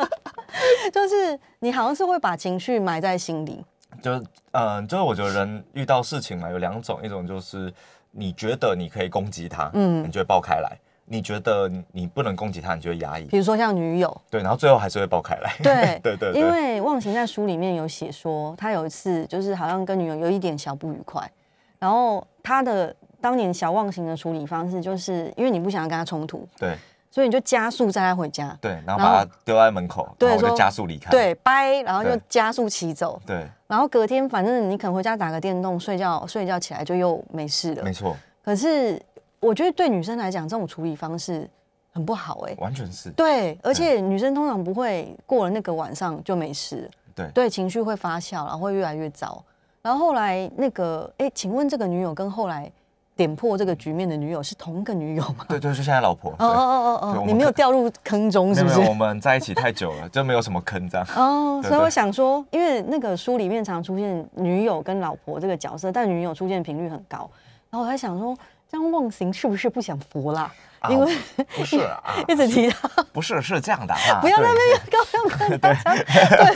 [0.92, 3.62] 就是你好像是会把情绪埋在心里，
[4.00, 4.20] 就是
[4.52, 7.70] 嗯、呃就是我觉得人遇到事情嘛，有两种，一种就是
[8.12, 10.70] 你觉得你可以攻击他，嗯嗯，你就会爆开来；
[11.06, 15.54] 你觉得你你不能攻击他，你就会压抑，比如说像女友，对，然后最后还是会爆开来。
[15.62, 21.30] 对 对对對因为忘形在书里面有写说，他有一次就是好像跟女友有一点小不愉快，
[21.78, 26.76] 然后他的当年小忘形的处理方式，就是因为你不想要跟他冲突，对。
[27.08, 31.10] 所以你就加速载他回家，对，然后把他丢在门口，对然后我就加速离开。
[31.10, 37.82] 对，掰，然后就加速骑走，对，然后隔天反正你可能回家打个电动，睡觉睡觉起来就又没事了。
[37.82, 37.90] 没。
[37.90, 38.14] 错，
[38.44, 39.00] 可是
[39.40, 41.48] 我觉得对女生来讲，这种处理方式
[41.92, 46.90] 很不好哎、完全是对，而且女生通常不会过了那个晚上就没事了。
[47.14, 49.42] 对对，情绪会发酵，然后会越来越糟。
[49.80, 52.70] 然后后来那个，哎，请问这个女友跟后来
[53.14, 55.46] 点破这个局面的女友是同一个女友吗？
[55.48, 56.32] 对对，就现在老婆。
[56.32, 58.90] 哦哦哦哦你没有掉入坑中是不是没有，？
[58.90, 61.06] 我们在一起太久了，就没有什么坑这样。
[61.16, 67.30] 哦，对所以我想说，因为那个书里面常出现女友跟老婆这个角色，但女友出现频率很高。
[67.70, 68.36] 然后我在想说，
[68.70, 70.52] 这样忘形是不是不想服啦？
[70.80, 71.16] 啊因为
[71.56, 72.76] 不是啊，一直提到
[73.12, 75.94] 不是是这样的啊， 不要那边高高跟大家。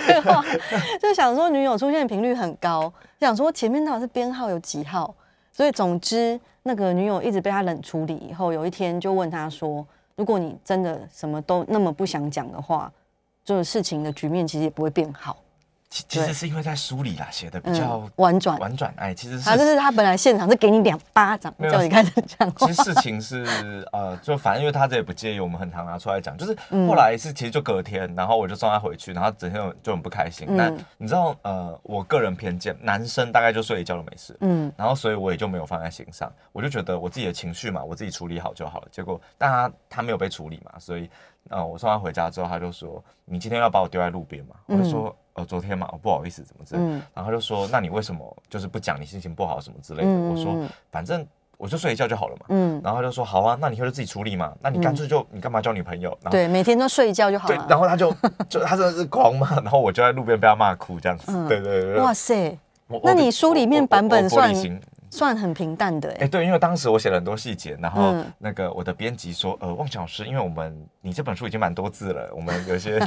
[0.06, 0.44] 对话，
[1.00, 5.12] 就想说女友出现频率很高，想说前面到底是编号有几号，
[5.52, 9.84] 所以总之那个女友一直被他冷处理以后，有一天就问他说，
[10.16, 12.92] 如果你真的什么都那么不想讲的话，
[13.42, 15.38] 就是事情的局面其实也不会变好，
[15.90, 18.56] 其其实是因为在书里啦写的比嗯较，婉转。
[18.60, 22.72] 婉转，哎，其实是啊，就是他本来现场是给你两巴掌，叫你开始讲话其。
[22.72, 26.38] 实事情是呃，就反正因为他这也不介意，我们很常拿出来讲。
[26.38, 30.46] 就是嗯后来是其实就隔天，然后我就送他回去，然后整天就很不开心。
[30.48, 34.36] 嗯但你知道呃，我个人偏见，男生大概就睡一觉就没事。
[34.42, 38.88] 嗯然后所以我也就没有放在心上，我就觉得我自己的情绪嘛，我自己处理好就好了。
[38.92, 41.10] 结果但他他没有被处理嘛，所以
[41.48, 46.80] 呃，我送他回家之后，他就说：“你今天要把我丢在路边嘛？”我就说：“呃，昨天嘛，我不好意思，怎么之类。
[46.82, 51.24] 嗯然后他就说：“那你为什么就是不讲你心情不好什么之类的？”嗯我说嗯嗯：“反正
[51.56, 56.10] 我就睡一觉就好了嘛。”嗯，然后他就说好啊，那你以后就自己处理嘛，那你干脆就、你干嘛交女朋友？
[56.22, 57.66] 然后对，每天都睡一觉就好了对，了。
[57.68, 58.14] 然后他就
[58.48, 61.26] 就他真的是狂骂，然后我就在路边被他骂哭这样子。
[61.28, 62.58] 嗯对对对，哇塞，
[63.04, 64.52] 那你书里面版本算
[65.10, 66.28] 算很平淡的哎、哎。
[66.28, 72.98] 对，因为当时我写了很多细节，然后嗯那个我的编辑说，呃，汪小师，因为我们你这本书已经蛮多字了，我们有些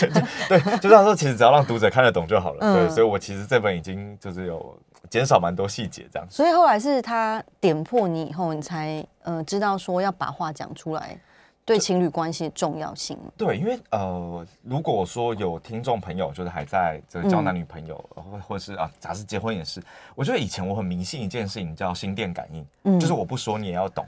[0.48, 4.76] 对就这样说其实只要让读者看得懂就好了，嗯对，所以我其实这本已经就是有
[5.08, 6.34] 减少蛮多细节这样子。
[6.34, 11.18] 所以后来是他点破你以后，你才呃知道说要把话讲出来，
[11.64, 13.16] 对情侣关系的重要性。
[13.36, 19.80] 对，因为呃，如果说有听众朋友就是还在这个交男女朋友，或、或者是啊，假设结婚也是，
[20.14, 24.04] 我觉得以前我很迷信一件事情叫心电感应，嗯就是我不说你也要懂。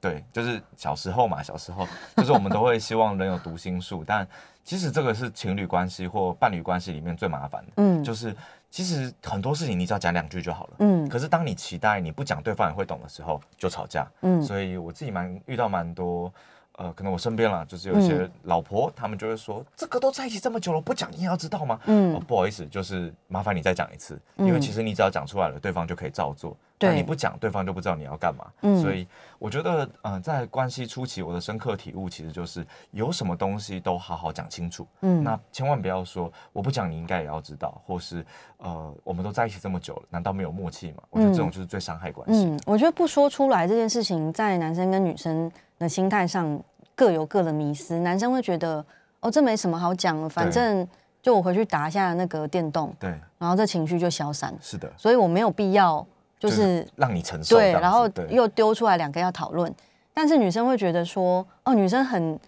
[0.00, 1.86] 对，就是小时候嘛，小时候
[2.16, 4.26] 就是我们都会希望人有读心术，但
[4.64, 8.34] 其实这个是情侣关系或伴侣关系里面最麻烦的，嗯就是
[8.70, 14.10] 其实很多事情你只要讲两句就好了，嗯可是当你期待你不讲对方也会懂的时候，就吵架。
[14.22, 16.32] 嗯所以我自己蛮遇到蛮多，
[16.80, 21.78] 呃，可能我身边啦，就是有一些老婆，他们就会说，这个都在一起这么久了，不讲你也要知道吗？
[21.84, 26.56] 嗯哦，不好意思，就是麻烦你再讲一次，因为嗯其实你只要讲出来了，对方就可以照做。
[26.78, 28.46] 对但你不讲，对方就不知道你要干嘛。
[28.62, 29.06] 嗯所以
[29.38, 34.86] 我觉得，嗯、在关系初期，我的深刻体悟其实就是有什么东西都好好讲清楚。
[35.02, 38.24] 嗯那千万不要说我不讲，你应该也要知道，或是
[38.56, 41.02] 呃，我们都在一起这么久了，难道没有默契吗？
[41.10, 46.58] 我觉得这种就是最伤害关系我觉得不说出来这件事情，在男生跟女生的心态上
[47.00, 47.98] 各有各的迷思。
[48.00, 48.84] 男生会觉得，
[49.20, 50.86] 哦，这没什么好讲的，反正
[51.22, 53.08] 就我回去打一下那个电动，对，
[53.38, 56.06] 然后这情绪就消散，是的，所以我没有必要
[56.38, 59.74] 就是让你承受对，然后又丢出来两个要讨论，
[60.12, 62.38] 但是女生会觉得说，哦，女生很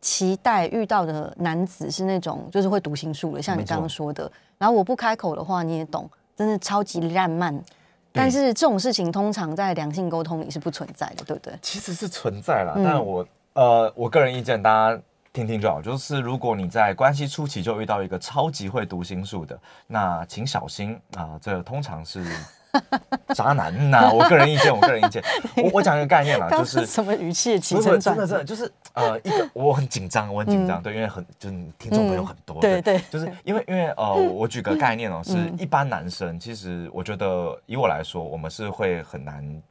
[0.00, 4.30] 期待遇到的男子是那种就是会读心术的，像你刚刚说的。
[4.56, 7.60] 然后我不开口的话，你也懂，真的超级烂漫。
[8.12, 11.54] 但是这种事情通常在良性沟通里是不存在的，对不对？
[11.62, 13.24] 其实是存在啦，嗯但我
[13.54, 15.00] 呃，我个人意见，大家
[15.32, 15.82] 听听就好。
[15.82, 22.24] 就是如果你在关系初期就遇到一个超级会读心术的，那请小心啊、这通常是
[23.34, 25.20] 渣男呐、我个人意见，我个人意见，
[25.64, 28.16] 我我讲一个概念啦，就是什么语气的起不是承转？
[28.16, 39.62] 真的真的就是呃一个我很紧张，我很紧张，对，因为很就是听众朋友很多，嗯对对就是因为因为呃我我举个概念哦，是嗯一般男生其实我觉得以我来说，我们是会很难。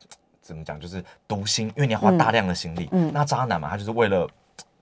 [0.50, 2.90] 怎么讲，就是读心，因为你要花大量的心力。
[2.92, 4.28] 嗯那渣男嘛，他就是为了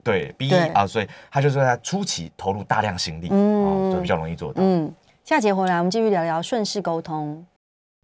[0.01, 4.61] 对 B 啊，所以他就是在初期投入大量心力，嗯啊，就比较容易做到。
[4.63, 4.89] 嗯，
[5.25, 7.45] 下节回来我们继续聊聊顺势沟通。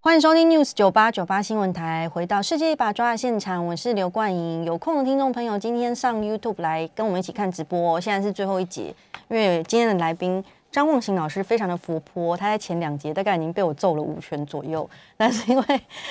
[0.01, 4.66] 欢迎收听 News 九八九八新闻台，回到世界一把抓的现场，我是刘冠莹。
[4.66, 8.93] 有空的听众朋友，今天上 YouTube 来跟我们一起看直播、现在是最后一节，
[9.30, 10.43] 因为今天的来宾
[10.74, 15.63] 张梦行老师非常的活泼，他在前两节大概已经被我揍了五拳左右， 但是因为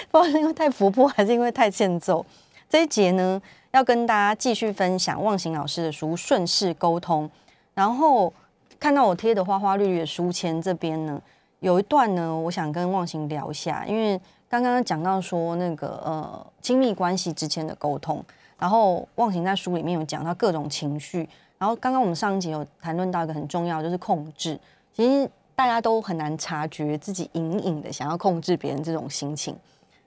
[0.08, 2.24] 不知道是因为太活泼还是因为太欠揍，
[2.70, 3.42] 这一节呢
[3.72, 7.28] 要跟大家继续分享望行老师的书《顺势沟通》，
[7.74, 8.32] 然后
[8.78, 11.20] 看到我贴的花花绿绿的书签这边呢，
[11.58, 18.24] 有一段呢，我想跟望行聊一下，因为刚刚讲到说那个呃亲密关系之间的沟通，
[18.60, 21.28] 然后望行在书里面有讲到各种情绪，
[21.62, 24.58] 然后刚刚我们上一集有谈论到一个很重要，就是控制。
[24.92, 29.56] 其实大家都很难察觉自己隐隐的想要控制别人这种心情，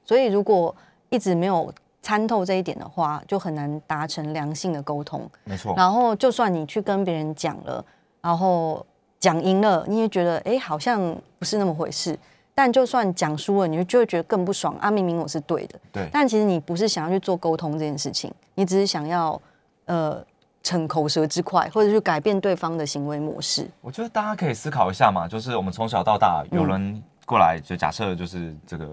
[0.03, 0.75] 所以如果
[1.09, 5.21] 一直没有参透这一点的话，就很难达成良性的沟通。
[5.45, 7.85] 没错，然后就算你去跟别人讲了，
[8.19, 8.85] 然后
[9.17, 10.99] 讲赢了，你也觉得哎好像
[11.39, 12.19] 不是那么回事。
[12.53, 14.91] 但就算讲输了，你就会觉得更不爽啊！
[14.91, 19.41] 明明我是对的，对，但其实你不是想要去做沟通这件事情，你只是想要
[19.85, 20.21] 呃
[20.65, 23.69] 逞口舌之快，或者去改变对方的行为模式。
[23.81, 28.85] 我觉得大家可以思考一下嘛，就是我们从小到大，嗯有人过来，就假设就是这个，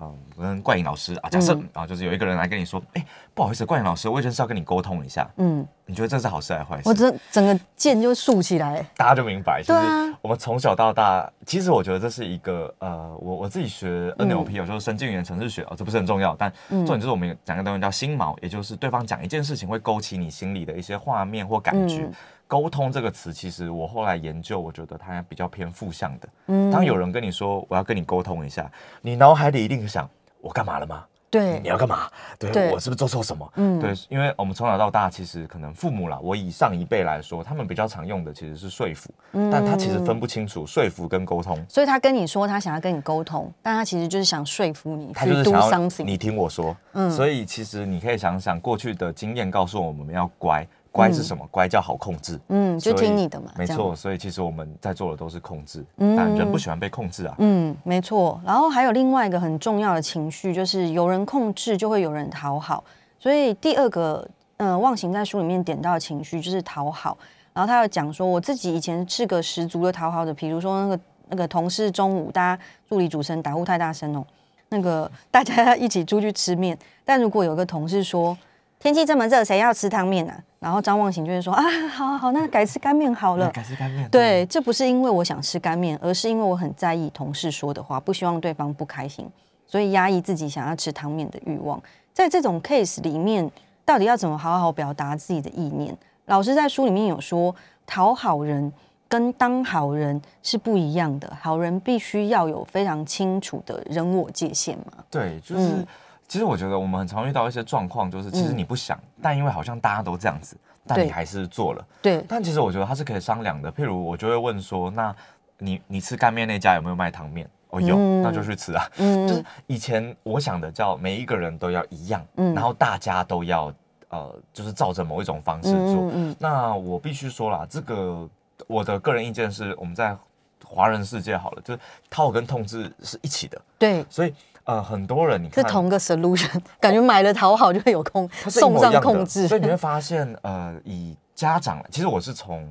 [0.00, 7.00] 嗯，我跟怪影老师啊，假设嗯啊，就是有一个人来跟你说，哎，不好意思，怪影老师，我有件事要跟你沟通一下，嗯，你觉得这是好事还是坏事我事？
[7.00, 8.84] 整整个剑就竖起来。
[8.96, 22.02] 大家就明白，其实对啊我们从小到大，其实我觉得这是一个呃，我我自己学嗯 NLP，、有，就是神经语言程式学哦，这不是很重要，但重点就是我们讲一个东西叫心锚，也就是对方讲一件事情会勾起你心里的一些画面或感觉。
[22.02, 22.12] 嗯
[22.48, 26.28] 沟通这个词，其实我后来研究，我觉得它比较偏负向的。
[26.46, 28.68] 嗯当有人跟你说我要跟你沟通一下，
[29.02, 30.08] 你脑海里一定想
[30.40, 31.04] 我干嘛了吗？
[31.30, 32.10] 对你要干嘛？
[32.38, 33.52] 对对我是不是做错什么？
[33.56, 45.88] 嗯对，因为我们从小到大，其实可能父母啦，我以上一辈来说，他们比较常用的其实是说服，嗯但他其实分不清楚说服跟沟通，所以他跟你说他想要跟你沟通，但他其实就是想说服你他就是想要。
[45.98, 46.74] 你听我说。
[46.94, 51.46] 嗯所以其实你可以想想，过去的经验告诉我们要乖，乖是什么？
[51.50, 52.38] 乖叫好控制。
[52.48, 57.34] 嗯，就听你的嘛，没错，所以其实我们在做的都是控制，嗯但人不喜欢被控制啊。
[57.38, 58.40] 嗯，没错。
[58.44, 62.82] 然后还有另外一个很重要的情绪，就是有人控制，就会有人讨好。
[63.18, 64.26] 所以第二个，
[64.56, 67.16] 呃，忘形在书里面点到的情绪就是讨好。
[67.52, 74.24] 然后他有讲说，我自己以前是个十足的讨好者，比如说那个那个同事中午大家助理主持人打呼太大声哦，
[74.68, 78.36] 那个大家一起出去吃面，但如果有个同事说
[78.78, 80.40] 天气这么热，谁要吃汤面啊？
[80.60, 83.50] 然后张望行就会说啊，好好好，那改吃干面好了。
[83.50, 84.08] 改吃干面。
[84.10, 89.28] 对，这不是因为我想吃干面，而是因为我很在意同事说的话，不希望对方不开心，
[89.66, 91.80] 所以压抑自己想要吃汤面的欲望。
[92.12, 93.50] 在这种 case 里面，
[93.84, 95.96] 到底要怎么好好表达自己的意念？
[96.26, 97.54] 老师在书里面有说，
[97.86, 98.72] 讨好人
[99.08, 105.04] 跟当好人是不一样的，好人必须要有非常清楚的人我界限嘛。
[105.10, 105.86] 对，就是、嗯
[106.28, 110.56] 其实我觉得我们很常遇到一些状况，就是其实你不想，但因为好像大家都这样子，
[110.86, 111.84] 但你还是做了。
[112.02, 113.72] 对，但其实我觉得它是可以商量的。
[113.72, 115.14] 譬如我就会问说，那
[115.56, 117.48] 你你吃干面那家有没有卖汤面？
[117.70, 118.84] 哦，有，嗯那就去吃啊。
[118.98, 123.72] 嗯就是以前我想的叫每一个人都要一样，嗯然后大家都要
[124.08, 126.04] 呃，就是照着某一种方式做。
[126.04, 128.28] 嗯嗯那我必须说啦，这个
[128.66, 130.16] 我的个人意见是，我们在
[130.64, 134.34] 华人世界好了，就是套跟痛制是一起的，对，所以
[134.68, 142.68] 呃，很多人你看是同个 solution， 感觉买了讨好就会有控送上控制，所以你会发现，呃，以家长，其实我是从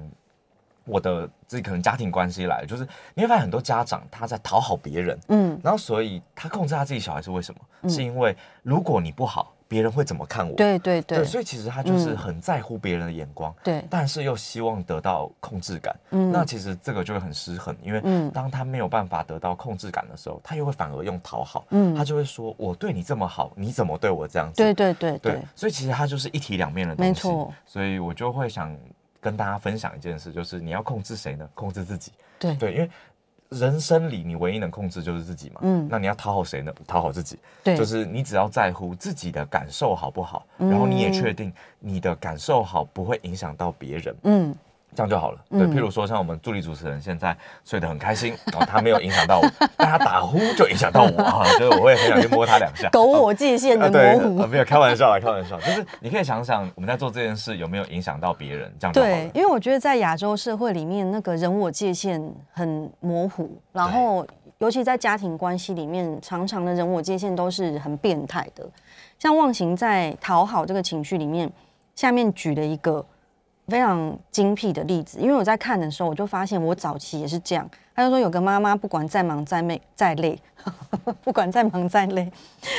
[0.85, 7.89] 我的自己可能家庭关系来，就是你会发现很多家长他在讨好别人，嗯，然后所以他控制他自己小孩是为什么？
[7.89, 10.55] 是因为如果你不好，别人会怎么看我？
[10.55, 15.95] 对对对所以其实他就是嗯很在乎别人的眼光，对，但是又希望得到控制感。
[16.11, 27.09] 嗯那其实这个就会很失衡，因为嗯当他没有办法得到控制感的时候，他又会反而用讨好，嗯他就会说：“我对你这么好，你怎么对我这样子？”对对对对对，，所以其实他就是一体两面的东西。
[27.09, 28.75] 没错，所以我就会想
[29.19, 31.49] 跟大家分享一件事，就是你要控制谁呢？
[31.53, 32.11] 控制自己。
[32.39, 32.89] 对对，因为
[33.49, 35.61] 人生里你唯一能控制就是自己嘛。
[35.63, 36.73] 嗯那你要讨好谁呢？
[36.85, 37.37] 讨好自己。
[37.63, 44.55] 对就是你只要在乎自己的感受好不好，然后你也确定你的感受好不会影响到别人，嗯，
[44.97, 45.37] 这样就好了。
[45.51, 52.89] 对，嗯譬如说像我们助理主持人现在睡得很开心， 哦，他没有影响到我，但他打呼就影响到我啊， 所以我会很想去摸他两下。
[52.91, 54.47] 狗我界限的啊，对，模糊呃。
[54.47, 59.13] 没有开玩笑啦，开玩笑，就是你可以想想我们在做这件事有没有影响到别人，这样就好了。
[59.13, 62.19] 对，因为我觉得在亚洲社会里面，那个人我界限
[62.51, 64.25] 很模糊，然后
[64.57, 68.67] 尤其在家庭关系里面，常常的人我界限都是很变态的。
[69.19, 71.51] 像忘形在讨好这个情绪里面，
[71.95, 73.05] 下面举了一个
[73.67, 77.69] 非常精辟的例子，因为我在看的时候，我就发现我早期也是这样。
[77.95, 80.39] 他就说有个妈妈，不管再忙再累再累，
[81.23, 82.31] 不管再忙再累，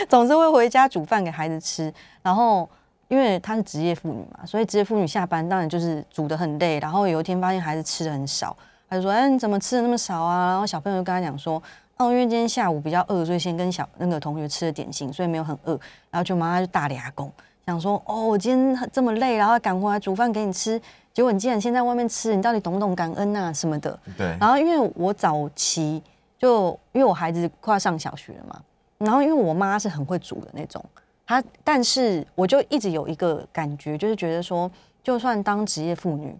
[0.09, 2.68] 总是会回家煮饭给孩子吃，然后。
[3.11, 6.78] 因为她是职业妇女嘛，所以职业妇女下班当然就是煮的很累。
[6.78, 8.55] 然后有一天发现孩子吃的很少，
[8.86, 11.55] 她就说：“哎，你怎么吃的那么少啊？”然后小朋友就跟他讲说
[11.97, 15.72] ：“哦，因为今天下午比较饿，所以先跟小那个同学吃了点心，所以没有很饿。”
[16.12, 17.32] 然后就妈妈就大俩公，
[17.68, 20.80] 想说：“哦，我今天这么累，然后赶回来煮饭给你吃，
[21.12, 24.34] 结果你竟然先在外面吃，你到底懂不懂感恩啊什么的？”对。
[24.40, 26.02] 然后因为我早期
[26.38, 28.58] 就因为我孩子快要上小学了嘛，
[28.96, 30.82] 然后因为我妈是很会煮的那种。
[31.26, 34.70] 她，但是我就一直有一个感觉，就是觉得说，
[35.02, 36.34] 就算当职业妇女，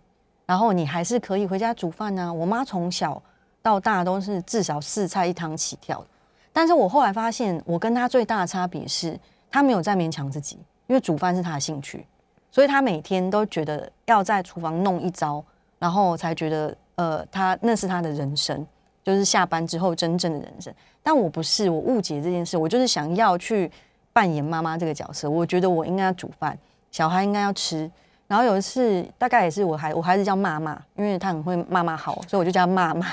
[0.47, 2.33] 然后你还是可以回家煮饭啊。
[2.33, 3.23] 我妈从小
[3.61, 6.07] 到大都是至少四菜一汤起跳的，
[6.55, 9.21] 但是我后来发现，我跟她最大的差别是，
[9.51, 10.59] 她没有在勉强自己，
[10.89, 12.05] 因为煮饭是他的兴趣，
[12.51, 15.43] 所以他每天都觉得要在厨房弄一招，
[15.79, 18.67] 然后才觉得，呃，他那是他的人生，
[19.05, 20.75] 就是下班之后真正的人生。
[21.03, 23.71] 但我不是，我误解这件事，我就是想要去。
[24.11, 26.59] 扮演妈妈这个角色，我觉得我应该要煮饭，
[26.91, 27.89] 小孩应该要吃。
[28.27, 33.07] 然后有一次，大概也是我孩我孩子叫妈妈，因为他很会骂骂好，所以我就叫妈妈。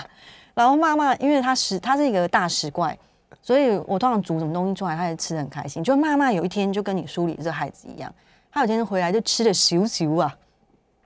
[0.55, 2.97] 然后妈妈，因为他食他是一个大食怪，
[3.45, 5.83] 所以我通常煮什么东西出来，他也吃的很开心。
[5.83, 8.11] 就妈妈有一天就跟你梳理这孩子一样，
[8.51, 10.35] 他有一天回来就吃的咻咻啊。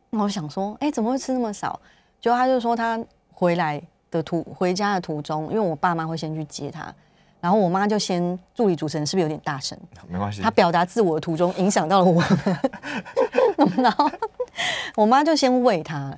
[0.10, 1.78] 那我想说，哎，怎么会吃那么少？
[2.22, 2.98] 就他就说他
[3.34, 6.94] 回来的途回家的途中，因为我爸妈会先去接他。
[7.42, 9.78] 然后我妈就先助理主持人是不是有点大声？
[10.08, 10.42] 没关系。
[10.42, 12.24] 她表达自我的途中影响到了我，
[13.84, 14.10] 然后
[14.96, 16.18] 我妈就先喂他，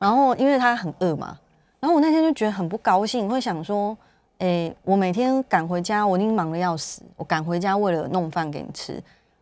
[0.00, 1.38] 然后因为他很饿嘛，
[1.78, 3.96] 然后我那天就觉得很不高兴，会想说，
[4.40, 8.92] 哎，我每天赶回家，我已经忙得要死，我赶回家为了弄饭给你吃，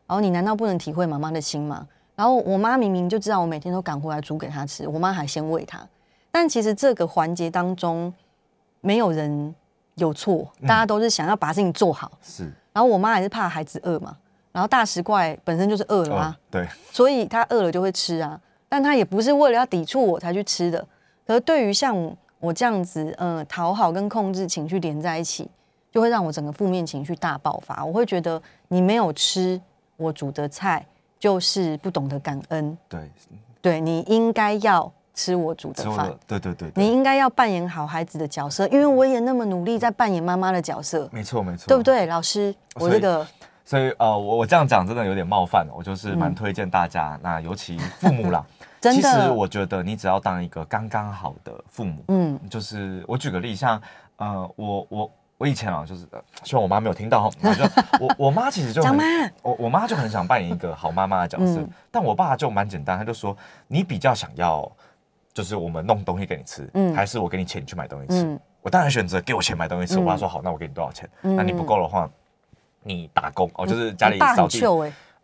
[0.06, 1.86] 然后你难道不能体会妈妈的心吗？
[2.14, 5.80] 然后我妈明明就知道我每天都赶回来煮给她吃，我妈还先喂她，
[6.30, 8.12] 但其实这个环节当中
[8.80, 9.54] 没有人。
[10.00, 12.12] 有错，大家都是想要把事情做好。
[12.22, 14.16] 是，然后我妈还是怕孩子饿嘛，
[14.52, 20.86] 然后大食怪本身就是饿了啊，对，所以他饿了就会吃啊，但他也不是为了要抵触我才去吃的。
[21.26, 21.96] 可是对于像
[22.40, 25.48] 我这样子，呃，讨好跟控制情绪连在一起，
[25.90, 27.84] 就会让我整个负面情绪大爆发。
[27.84, 29.60] 我会觉得你没有吃
[29.96, 30.86] 我煮的菜，
[31.18, 32.76] 就是不懂得感恩。
[32.88, 33.10] 对，
[33.60, 34.90] 对你应该要。
[35.14, 42.06] 吃我煮的饭，对对对，你应该要扮演好孩子的角色，因为我也那么努力在扮演妈妈的角色，没错没错，对不对？
[42.06, 43.26] 老师，我这个，
[43.64, 48.46] 所以呃，我我这样讲真的有点冒犯，我就是蛮推荐大家，那尤其父母啦，
[48.80, 53.80] 真的，其实我觉得你只要当一个刚刚好的父母，嗯，就是我举个例，像
[54.16, 56.06] 呃，我我我以前啊，就是
[56.44, 57.64] 希望我妈没有听到，就
[58.00, 58.98] 我我妈其实就很，
[59.42, 61.60] 我我妈就很想扮演一个好妈妈的角色，
[61.90, 64.70] 但我爸就蛮简单，他就说你比较想要。
[65.34, 68.40] 就是我们弄东西给你吃，还是我给你钱去买东西吃？
[68.60, 69.96] 我当然选择给我钱买东西吃。
[70.00, 71.08] 我爸说好，那我给你多少钱？
[71.20, 72.10] 那你不够的话，
[72.82, 74.58] 你打工哦，就是家里扫地。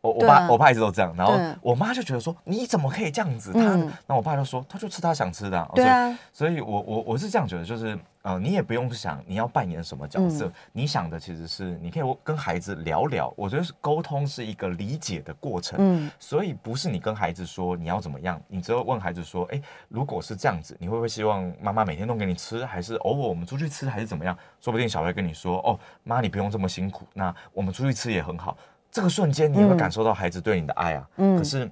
[0.04, 3.52] 我我爸我爸一直都这样，然后我妈就觉得说你怎么可以这样子？
[3.52, 3.60] 他
[4.06, 5.70] 那我爸就说他就吃他想吃的。
[5.74, 7.98] 对啊，所以我我我是这样觉得，就是。
[8.24, 13.30] 呃，你也不用想你要扮演什么角色，你想的其实是你可以跟孩子聊聊。
[13.36, 24.34] 我觉得沟通是一个理解的过程，嗯，所以不是你跟孩子说你要怎么样，你只有问孩子说，哎，如果是这样子，你会不会希望妈妈每天弄给你吃，还是偶尔我们出去吃，还是怎么样？
[24.58, 28.56] 说不定小孩跟你说，哦，妈，你不用这么辛苦，那我们出去吃也很好。
[28.94, 31.70] 这个瞬间你会感受到孩子对你的爱啊，嗯，可是。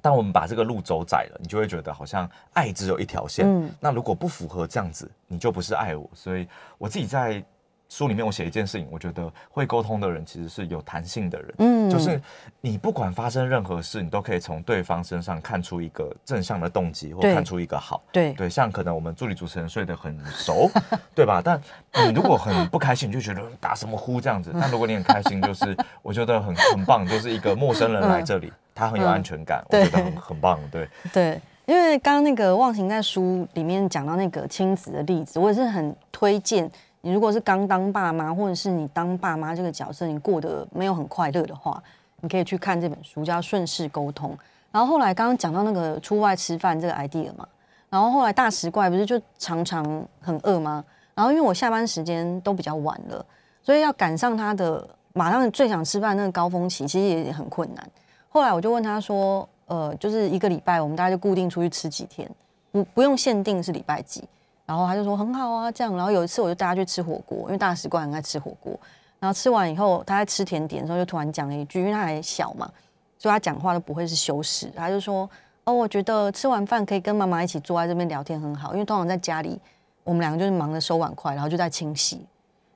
[0.00, 3.44] 当我们把这个路走窄了，你就会觉得好像爱只有一条线。
[3.44, 6.08] 嗯，那如果不符合这样子，你就不是爱我。
[6.14, 6.46] 所以
[6.78, 7.44] 我自己在
[7.88, 11.54] 书里面我写一件事情，我觉得会沟通的人其实是有弹性的人。
[11.58, 12.20] 嗯，就是
[12.60, 18.02] 你不管发生任何事，你都可以从对方身上看出一个正向的动机，或看出一个好。
[18.12, 20.70] 对对，像可能我们助理主持人睡得很熟，
[21.14, 21.40] 对吧？
[21.42, 21.60] 但
[22.06, 24.50] 你如果很不开心，你就觉得打什么呼这样子。
[24.52, 28.52] 但如果你很开心，就是我觉得很很棒，就是一个陌生人来这里。
[28.74, 36.70] 他很有安全感，我觉得很很棒，对 对，因为刚刚那个忘形在书里面讲到那个亲子的例子，我也是很推荐
[37.00, 41.82] 你，如果是刚当爸妈，或者是你当爸妈这个角色，你过得没有很快乐的话，
[42.20, 44.30] 你可以去看这本书，叫《顺势沟通》。
[44.70, 47.46] 然后后来刚刚讲到那个出外吃饭这个 idea 嘛，
[47.88, 49.82] 然后后来大食怪不是就常常
[50.20, 50.84] 很饿吗？
[51.14, 53.24] 然后因为我下班时间都比较晚了，
[53.62, 57.90] 所以要赶上他的马上最想吃饭那个高峰期，其实也很困难。
[58.28, 62.30] 后来我就问他说：“呃，就是一个礼拜，我们大家就固定出去吃几天，
[62.70, 64.22] 不不用限定是礼拜几。
[64.68, 65.96] 然后他就说很好啊，这样。
[65.96, 68.78] 然后有一次我就带他去吃火锅，因为大使馆很爱吃火锅。
[69.18, 72.70] 然后吃完以后，他在吃甜点的时候就突然讲了一句，因为他还小嘛，
[73.18, 75.28] 所以他讲话都不会是修饰，他就说
[75.64, 79.58] ：“哦，我觉得吃完饭可以跟妈妈一起坐在这边聊天很好，因为通常在家里
[80.04, 82.24] 我们两个就是忙着收碗筷，然后就在清洗。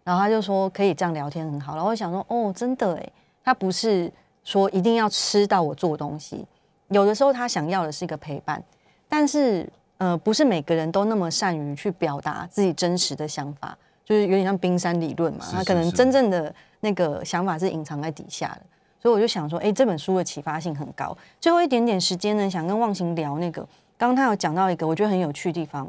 [0.02, 1.76] 然后他就说可以这样聊天很好。
[1.76, 3.08] 然后我想说，哦，真的哎，
[3.44, 4.12] 他不是
[4.42, 6.44] 说一定要吃到我做东西，
[6.88, 8.60] 有的时候他想要的是一个陪伴，
[9.08, 9.68] 但是
[10.02, 18.62] 呃，不是每个人都那么善于去表达自己真实的想法。”就是有点像冰山理论嘛，他可能真正的那个想法是隐藏在底下的，
[19.00, 21.16] 所以我就想说，哎，这本书的启发性很高。
[21.40, 23.62] 最后一点点时间呢，想跟忘形聊那个，
[23.96, 25.88] 刚刚他有讲到一个我觉得很有趣的地方，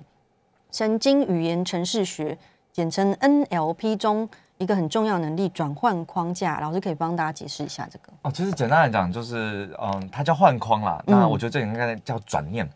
[0.72, 2.38] 神经语言程式学，
[2.72, 6.60] 简称 NLP 中一个很重要能力——转换框架。
[6.60, 8.14] 老师可以帮大家解释一下这个？
[8.22, 11.04] 哦，其实简单来讲，就是嗯，它叫换框啦。
[11.08, 12.70] 那我觉得这应该叫转念。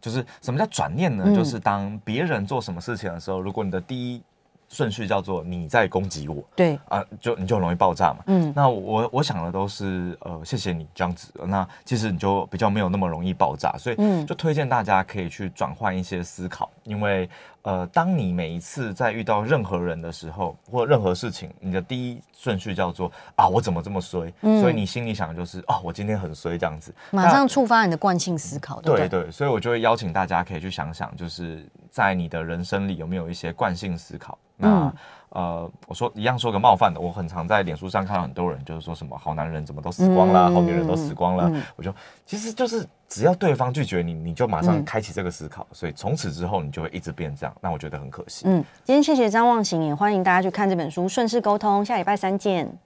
[0.00, 1.34] 就是什么叫转念呢？
[1.34, 4.22] 就是当别人做什么事情的时候，如果你的第一
[4.70, 8.20] 顺序叫做你在攻击我，对啊，就你就很容易爆炸嘛。
[8.26, 17.28] 嗯，那我我想的都是呃，谢谢你这样子，那其实你就比较没有那么容易爆炸，所以就推荐大家可以去转换一些思考，因为
[17.62, 24.32] 呃，当你每一次在遇到任何人的时候或任何事情，你的第一顺序叫做啊，我怎么这么衰？
[24.40, 29.28] 所以你心里想的就是哦，我今天很衰这样子，马上触发你的惯性思考，对对？
[29.32, 34.38] 所以我就会邀请大家可以去想想，就是在你的人生里有没有一些惯性思考。
[34.60, 34.92] 那
[35.30, 41.48] 呃，我说一样说个冒犯的，我很常在脸书上看到很多人就是说什么好男人怎么都死光了，好女人都死光了。
[41.76, 41.94] 我就
[42.26, 47.54] 其实就是只要对方拒绝你，你就马上开启这个思考，所以从此之后你就会一直变这样。
[47.60, 48.42] 那我觉得很可惜。
[48.46, 52.80] 嗯，今天谢谢张望行，也欢迎大家去看这本书《顺势沟通》，下礼拜三见。